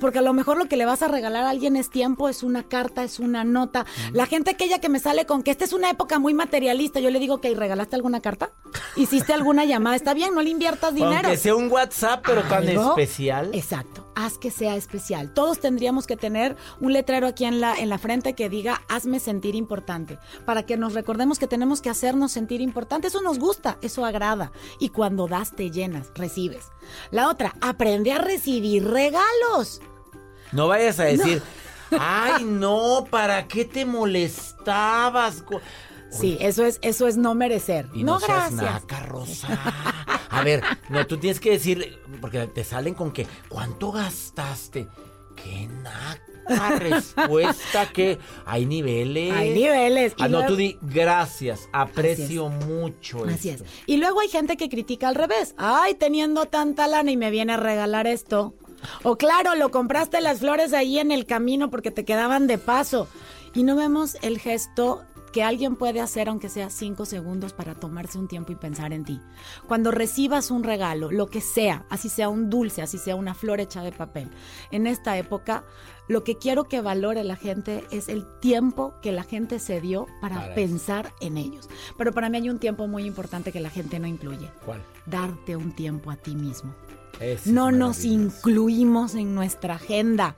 Porque 0.00 0.18
a 0.18 0.22
lo 0.22 0.32
mejor 0.32 0.56
lo 0.58 0.66
que 0.66 0.76
le 0.76 0.86
vas 0.86 1.02
a 1.02 1.08
regalar 1.08 1.44
a 1.44 1.50
alguien 1.50 1.76
es 1.76 1.90
tiempo, 1.90 2.28
es 2.28 2.42
una 2.42 2.64
carta, 2.64 3.04
es 3.04 3.18
una 3.18 3.44
nota. 3.44 3.86
La 4.12 4.26
gente 4.26 4.50
aquella 4.50 4.78
que 4.78 4.88
me 4.88 4.98
sale 4.98 5.26
con 5.26 5.42
que 5.42 5.50
esta 5.50 5.64
es 5.64 5.72
una 5.72 5.90
época 5.90 6.18
muy 6.18 6.34
materialista, 6.34 7.00
yo 7.00 7.10
le 7.10 7.18
digo 7.18 7.40
que 7.40 7.54
regalaste 7.54 7.96
alguna 7.96 8.20
carta, 8.20 8.52
hiciste 8.96 9.32
alguna 9.32 9.64
llamada, 9.64 9.96
está 9.96 10.14
bien, 10.14 10.34
no 10.34 10.42
le 10.42 10.50
inviertas 10.50 10.94
dinero. 10.94 11.28
Que 11.28 11.36
sea 11.36 11.54
un 11.54 11.70
WhatsApp, 11.70 12.24
pero 12.26 12.42
tan 12.42 12.68
especial. 12.68 13.50
Exacto, 13.52 14.10
haz 14.14 14.38
que 14.38 14.50
sea 14.50 14.76
especial. 14.76 15.32
Todos 15.32 15.60
tendríamos 15.60 16.06
que 16.06 16.16
tener 16.16 16.56
un 16.80 16.92
letrero 16.92 17.26
aquí 17.26 17.44
en 17.44 17.60
la, 17.60 17.74
en 17.74 17.88
la 17.88 17.98
frente 17.98 18.34
que 18.34 18.48
diga, 18.48 18.82
hazme 18.88 19.20
sentir 19.20 19.54
importante, 19.54 20.18
para 20.44 20.64
que 20.64 20.76
nos 20.76 20.94
recordemos 20.94 21.38
que 21.38 21.46
tenemos 21.46 21.80
que 21.80 21.90
hacernos 21.90 22.32
sentir 22.32 22.60
importante. 22.60 23.08
Eso 23.08 23.22
nos 23.22 23.38
gusta, 23.38 23.78
eso 23.82 24.04
agrada. 24.04 24.52
Y 24.78 24.90
cuando 24.90 25.26
das, 25.28 25.52
te 25.54 25.70
llenas, 25.70 26.10
recibes. 26.14 26.66
La 27.10 27.28
otra, 27.28 27.54
aprende 27.60 28.12
a 28.12 28.18
recibir 28.18 28.86
regalos. 28.86 29.65
No 30.52 30.68
vayas 30.68 31.00
a 31.00 31.04
decir, 31.04 31.42
ay, 31.98 32.44
no, 32.44 33.06
¿para 33.10 33.46
qué 33.48 33.64
te 33.64 33.84
molestabas? 33.84 35.44
Sí, 36.10 36.38
eso 36.40 36.64
es, 36.64 36.78
eso 36.82 37.06
es 37.06 37.16
no 37.16 37.34
merecer. 37.34 37.88
Y 37.92 38.04
no, 38.04 38.18
gracias. 38.18 38.82
A 40.30 40.42
ver, 40.42 40.62
no, 40.88 41.06
tú 41.06 41.18
tienes 41.18 41.40
que 41.40 41.50
decir, 41.52 41.98
porque 42.20 42.46
te 42.46 42.64
salen 42.64 42.94
con 42.94 43.12
que, 43.12 43.26
¿cuánto 43.48 43.92
gastaste? 43.92 44.88
¡Qué 45.34 45.68
naca 45.82 46.78
respuesta! 46.78 47.88
que 47.92 48.18
hay 48.44 48.66
niveles. 48.66 49.32
Hay 49.34 49.50
niveles. 49.50 50.14
Ah, 50.18 50.28
no, 50.28 50.46
tú 50.46 50.56
di 50.56 50.78
gracias, 50.80 51.68
aprecio 51.72 52.48
mucho 52.48 53.24
Así 53.24 53.50
es. 53.50 53.64
Y 53.86 53.98
luego 53.98 54.20
hay 54.20 54.28
gente 54.28 54.56
que 54.56 54.68
critica 54.68 55.08
al 55.08 55.14
revés. 55.14 55.54
Ay, 55.58 55.94
teniendo 55.94 56.46
tanta 56.46 56.86
lana 56.86 57.10
y 57.10 57.16
me 57.16 57.30
viene 57.30 57.54
a 57.54 57.56
regalar 57.56 58.06
esto. 58.06 58.54
O 59.02 59.16
claro, 59.16 59.54
lo 59.54 59.70
compraste 59.70 60.20
las 60.20 60.40
flores 60.40 60.72
ahí 60.72 60.98
en 60.98 61.12
el 61.12 61.26
camino 61.26 61.70
porque 61.70 61.90
te 61.90 62.04
quedaban 62.04 62.46
de 62.46 62.58
paso. 62.58 63.08
Y 63.54 63.62
no 63.62 63.76
vemos 63.76 64.16
el 64.22 64.38
gesto 64.38 65.04
que 65.36 65.42
alguien 65.42 65.76
puede 65.76 66.00
hacer 66.00 66.30
aunque 66.30 66.48
sea 66.48 66.70
cinco 66.70 67.04
segundos 67.04 67.52
para 67.52 67.74
tomarse 67.74 68.18
un 68.18 68.26
tiempo 68.26 68.52
y 68.52 68.54
pensar 68.54 68.94
en 68.94 69.04
ti. 69.04 69.20
Cuando 69.68 69.90
recibas 69.90 70.50
un 70.50 70.64
regalo, 70.64 71.10
lo 71.10 71.26
que 71.26 71.42
sea, 71.42 71.84
así 71.90 72.08
sea 72.08 72.30
un 72.30 72.48
dulce, 72.48 72.80
así 72.80 72.96
sea 72.96 73.16
una 73.16 73.34
flor 73.34 73.60
hecha 73.60 73.82
de 73.82 73.92
papel, 73.92 74.30
en 74.70 74.86
esta 74.86 75.18
época 75.18 75.62
lo 76.08 76.24
que 76.24 76.38
quiero 76.38 76.64
que 76.64 76.80
valore 76.80 77.22
la 77.22 77.36
gente 77.36 77.84
es 77.90 78.08
el 78.08 78.24
tiempo 78.40 78.94
que 79.02 79.12
la 79.12 79.24
gente 79.24 79.58
se 79.58 79.80
dio 79.82 80.06
para, 80.22 80.54
pensar 80.54 81.12
en 81.20 81.36
ellos. 81.36 81.68
Pero 81.98 82.12
para 82.12 82.30
mí 82.30 82.38
hay 82.38 82.48
un 82.48 82.58
tiempo 82.58 82.86
muy 82.86 83.04
importante 83.04 83.52
que 83.52 83.60
la 83.60 83.68
gente 83.68 83.98
no 83.98 84.06
incluye. 84.06 84.50
¿Cuál? 84.64 84.82
Darte 85.04 85.54
un 85.54 85.72
tiempo 85.72 86.10
a 86.10 86.16
ti 86.16 86.34
mismo 86.34 86.74
no 87.44 87.70
nos 87.72 88.04
incluimos 88.04 89.14
en 89.14 89.34
nuestra 89.34 89.74
agenda. 89.74 90.36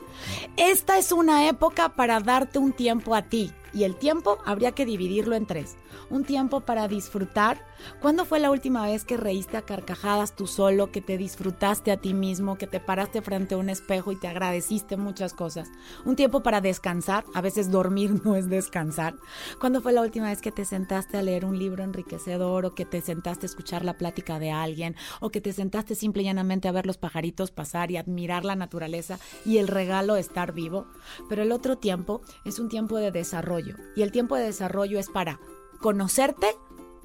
Esta 0.56 0.98
es 0.98 1.12
una 1.12 1.48
época 1.48 1.90
para 1.90 2.20
darte 2.20 2.58
un 2.58 2.72
tiempo 2.72 3.14
a 3.14 3.22
ti 3.22 3.52
y 3.72 3.84
el 3.84 3.96
tiempo 3.96 4.38
habría 4.44 4.72
que 4.72 4.86
dividirlo 4.86 5.34
en 5.34 5.46
tres 5.46 5.76
un 6.10 6.24
tiempo 6.24 6.60
para 6.60 6.88
disfrutar. 6.88 7.66
¿Cuándo 8.00 8.24
fue 8.24 8.40
la 8.40 8.50
última 8.50 8.86
vez 8.86 9.04
que 9.04 9.16
reíste 9.16 9.56
a 9.56 9.62
carcajadas 9.62 10.34
tú 10.34 10.46
solo, 10.46 10.90
que 10.90 11.00
te 11.00 11.16
disfrutaste 11.16 11.92
a 11.92 11.96
ti 11.96 12.12
mismo, 12.12 12.58
que 12.58 12.66
te 12.66 12.80
paraste 12.80 13.22
frente 13.22 13.54
a 13.54 13.58
un 13.58 13.68
espejo 13.68 14.10
y 14.10 14.16
te 14.16 14.26
agradeciste 14.26 14.96
muchas 14.96 15.32
cosas? 15.32 15.68
Un 16.04 16.16
tiempo 16.16 16.42
para 16.42 16.60
descansar, 16.60 17.24
a 17.34 17.40
veces 17.40 17.70
dormir 17.70 18.20
no 18.24 18.34
es 18.34 18.48
descansar. 18.48 19.14
¿Cuándo 19.60 19.80
fue 19.80 19.92
la 19.92 20.02
última 20.02 20.28
vez 20.28 20.40
que 20.40 20.50
te 20.50 20.64
sentaste 20.64 21.18
a 21.18 21.22
leer 21.22 21.44
un 21.44 21.58
libro 21.58 21.84
enriquecedor 21.84 22.66
o 22.66 22.74
que 22.74 22.84
te 22.84 23.00
sentaste 23.00 23.46
a 23.46 23.48
escuchar 23.48 23.84
la 23.84 23.96
plática 23.96 24.38
de 24.38 24.50
alguien 24.50 24.96
o 25.20 25.30
que 25.30 25.40
te 25.40 25.52
sentaste 25.52 25.94
simple 25.94 26.22
y 26.22 26.26
llanamente 26.26 26.68
a 26.68 26.72
ver 26.72 26.86
los 26.86 26.98
pajaritos 26.98 27.50
pasar 27.50 27.90
y 27.90 27.96
admirar 27.96 28.44
la 28.44 28.56
naturaleza 28.56 29.18
y 29.44 29.58
el 29.58 29.68
regalo 29.68 30.16
estar 30.16 30.52
vivo? 30.52 30.86
Pero 31.28 31.42
el 31.42 31.52
otro 31.52 31.78
tiempo 31.78 32.22
es 32.44 32.58
un 32.58 32.68
tiempo 32.68 32.96
de 32.96 33.12
desarrollo 33.12 33.57
y 33.58 34.02
el 34.02 34.12
tiempo 34.12 34.36
de 34.36 34.44
desarrollo 34.44 34.98
es 34.98 35.08
para 35.08 35.40
conocerte 35.80 36.46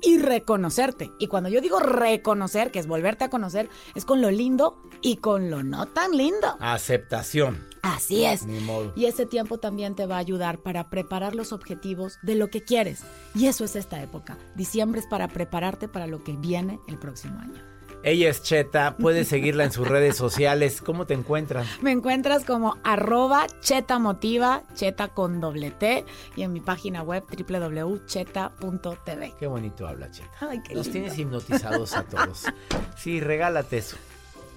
y 0.03 0.17
reconocerte. 0.17 1.11
Y 1.17 1.27
cuando 1.27 1.49
yo 1.49 1.61
digo 1.61 1.79
reconocer, 1.79 2.71
que 2.71 2.79
es 2.79 2.87
volverte 2.87 3.23
a 3.23 3.29
conocer, 3.29 3.69
es 3.95 4.05
con 4.05 4.21
lo 4.21 4.29
lindo 4.29 4.77
y 5.01 5.17
con 5.17 5.49
lo 5.49 5.63
no 5.63 5.87
tan 5.87 6.15
lindo. 6.15 6.57
Aceptación. 6.59 7.65
Así 7.81 8.23
es. 8.25 8.45
Y 8.95 9.05
ese 9.05 9.25
tiempo 9.25 9.57
también 9.57 9.95
te 9.95 10.05
va 10.05 10.15
a 10.15 10.19
ayudar 10.19 10.59
para 10.59 10.89
preparar 10.89 11.35
los 11.35 11.51
objetivos 11.51 12.17
de 12.21 12.35
lo 12.35 12.49
que 12.49 12.63
quieres. 12.63 13.03
Y 13.35 13.47
eso 13.47 13.65
es 13.65 13.75
esta 13.75 14.01
época. 14.01 14.37
Diciembre 14.55 15.01
es 15.01 15.07
para 15.07 15.27
prepararte 15.27 15.87
para 15.87 16.07
lo 16.07 16.23
que 16.23 16.33
viene 16.33 16.79
el 16.87 16.97
próximo 16.97 17.39
año. 17.39 17.72
Ella 18.03 18.29
es 18.29 18.43
Cheta, 18.43 18.97
puedes 18.97 19.27
seguirla 19.29 19.63
en 19.63 19.71
sus 19.71 19.87
redes 19.87 20.17
sociales. 20.17 20.81
¿Cómo 20.81 21.05
te 21.05 21.13
encuentran? 21.13 21.65
Me 21.81 21.91
encuentras 21.91 22.43
como 22.45 22.77
arroba 22.83 23.47
Cheta 23.61 23.97
Motiva, 23.99 24.63
Cheta 24.75 25.07
con 25.07 25.39
doble 25.39 25.71
T, 25.71 26.05
y 26.35 26.43
en 26.43 26.51
mi 26.53 26.59
página 26.59 27.01
web 27.01 27.23
www.cheta.tv. 27.47 29.33
Qué 29.39 29.47
bonito 29.47 29.87
habla 29.87 30.11
Cheta. 30.11 30.31
Ay, 30.41 30.61
qué 30.61 30.75
Los 30.75 30.89
tienes 30.91 31.17
hipnotizados 31.17 31.93
a 31.95 32.03
todos. 32.03 32.45
Sí, 32.97 33.19
regálate 33.19 33.77
eso. 33.79 33.97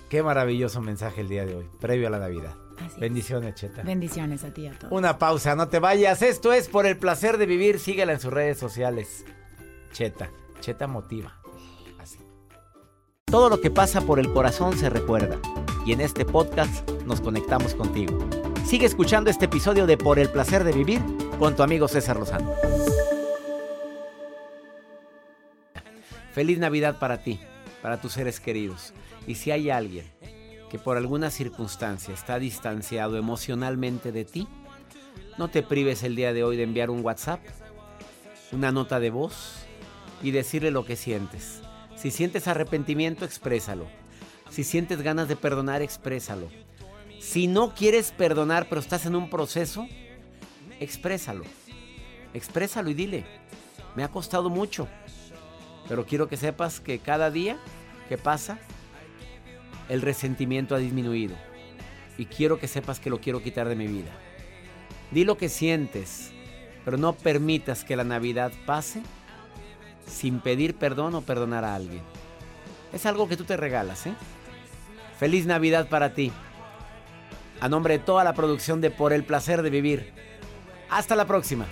Qué 0.09 0.23
maravilloso 0.23 0.81
mensaje 0.81 1.23
el 1.23 1.29
día 1.29 1.45
de 1.45 1.55
hoy, 1.57 1.69
previo 1.81 2.07
a 2.07 2.11
la 2.11 2.19
Navidad. 2.19 2.55
Bendiciones, 2.99 3.55
Cheta. 3.55 3.83
Bendiciones 3.83 4.45
a 4.45 4.53
ti 4.53 4.63
y 4.63 4.67
a 4.69 4.79
todos. 4.79 4.93
Una 4.93 5.19
pausa, 5.19 5.57
no 5.57 5.69
te 5.69 5.79
vayas. 5.79 6.23
Esto 6.23 6.53
es 6.53 6.69
por 6.69 6.87
el 6.87 6.97
placer 6.97 7.39
de 7.39 7.47
vivir. 7.47 7.81
Síguela 7.81 8.13
en 8.13 8.21
sus 8.21 8.33
redes 8.33 8.59
sociales. 8.59 9.25
Cheta, 9.93 10.31
Cheta 10.61 10.87
Motiva. 10.87 11.39
Todo 13.29 13.49
lo 13.49 13.61
que 13.61 13.73
pasa 13.73 14.03
por 14.03 14.21
el 14.21 14.33
corazón 14.33 14.79
se 14.79 14.89
recuerda 14.89 15.41
y 15.85 15.91
en 15.93 16.01
este 16.01 16.25
podcast 16.25 16.89
nos 17.07 17.21
conectamos 17.21 17.75
contigo. 17.75 18.17
Sigue 18.65 18.87
escuchando 18.87 19.31
este 19.31 19.47
episodio 19.47 19.85
de 19.89 19.97
Por 19.97 20.21
el 20.21 20.31
placer 20.31 20.63
de 20.63 20.71
vivir 20.71 21.03
con 21.37 21.57
tu 21.57 21.65
amigo 21.65 21.89
César 21.89 22.21
Lozano. 22.21 22.55
Feliz 26.33 26.61
Navidad 26.61 27.01
para 27.01 27.25
ti, 27.25 27.41
para 27.83 28.01
tus 28.01 28.13
seres 28.13 28.39
queridos. 28.39 28.95
Y 29.27 29.35
si 29.35 29.51
hay 29.51 29.71
alguien 29.71 30.07
que 30.71 30.79
por 30.79 30.97
alguna 30.97 31.33
circunstancia 31.33 32.15
está 32.15 32.39
distanciado 32.39 33.17
emocionalmente 33.17 34.13
de 34.13 34.25
ti, 34.25 34.47
no 35.37 35.49
te 35.49 35.65
prives 35.65 36.05
el 36.05 36.15
día 36.15 36.33
de 36.33 36.45
hoy 36.45 36.57
de 36.57 36.63
enviar 36.63 36.91
un 36.91 37.05
WhatsApp, 37.05 37.41
una 38.53 38.71
nota 38.71 39.01
de 39.01 39.11
voz 39.11 39.57
y 40.23 40.31
decirle 40.31 40.71
lo 40.71 40.85
que 40.85 40.95
sientes 40.95 41.66
si 41.97 42.11
sientes 42.11 42.47
arrepentimiento, 42.47 43.25
exprésalo. 43.25 43.87
Si 44.51 44.65
sientes 44.65 45.03
ganas 45.03 45.29
de 45.29 45.37
perdonar, 45.37 45.83
exprésalo. 45.83 46.49
Si 47.21 47.47
no 47.47 47.75
quieres 47.75 48.13
perdonar, 48.13 48.69
pero 48.69 48.81
estás 48.81 49.07
en 49.07 49.17
un 49.17 49.31
proceso, 49.31 49.89
exprésalo. 50.79 51.45
Exprésalo 52.35 52.91
y 52.91 52.95
dile, 52.95 53.25
me 53.97 54.05
ha 54.05 54.09
costado 54.09 54.51
mucho. 54.51 54.89
Pero 55.89 56.05
quiero 56.05 56.29
que 56.29 56.37
sepas 56.37 56.81
que 56.81 56.99
cada 56.99 57.31
día 57.31 57.59
que 58.09 58.19
pasa, 58.19 58.59
el 59.89 60.03
resentimiento 60.03 60.75
ha 60.75 60.79
disminuido. 60.79 61.35
Y 62.19 62.27
quiero 62.27 62.59
que 62.59 62.69
sepas 62.69 63.01
que 63.01 63.11
lo 63.11 63.21
quiero 63.21 63.43
quitar 63.43 63.69
de 63.69 63.77
mi 63.77 63.87
vida. 63.87 64.11
Di 65.11 65.25
lo 65.25 65.39
que 65.39 65.49
sientes, 65.49 66.31
pero 66.85 66.99
no 66.99 67.15
permitas 67.15 67.85
que 67.85 67.97
la 67.97 68.05
Navidad 68.05 68.53
pase 68.67 69.03
sin 70.07 70.41
pedir 70.41 70.77
perdón 70.77 71.15
o 71.15 71.21
perdonar 71.21 71.65
a 71.65 71.75
alguien. 71.75 72.03
Es 72.93 73.07
algo 73.07 73.29
que 73.29 73.37
tú 73.37 73.45
te 73.45 73.57
regalas, 73.57 74.07
¿eh? 74.07 74.15
Feliz 75.19 75.47
Navidad 75.47 75.89
para 75.89 76.15
ti. 76.15 76.33
A 77.61 77.69
nombre 77.69 77.99
de 77.99 78.05
toda 78.05 78.25
la 78.25 78.35
producción 78.35 78.81
de 78.81 78.91
Por 78.91 79.13
el 79.13 79.25
placer 79.25 79.63
de 79.63 79.71
vivir. 79.71 80.13
Hasta 80.91 81.17
la 81.17 81.25
próxima. 81.25 81.67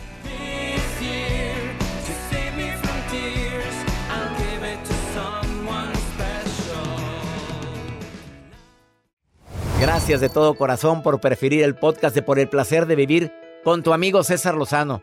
Gracias 9.81 10.21
de 10.23 10.31
todo 10.31 10.55
corazón 10.55 11.03
por 11.03 11.21
preferir 11.21 11.63
el 11.63 11.75
podcast 11.75 12.15
de 12.15 12.23
Por 12.23 12.39
el 12.39 12.49
placer 12.49 12.87
de 12.87 12.97
vivir 12.97 13.33
con 13.63 13.83
tu 13.83 13.93
amigo 13.93 14.23
César 14.25 14.55
Lozano. 14.55 15.03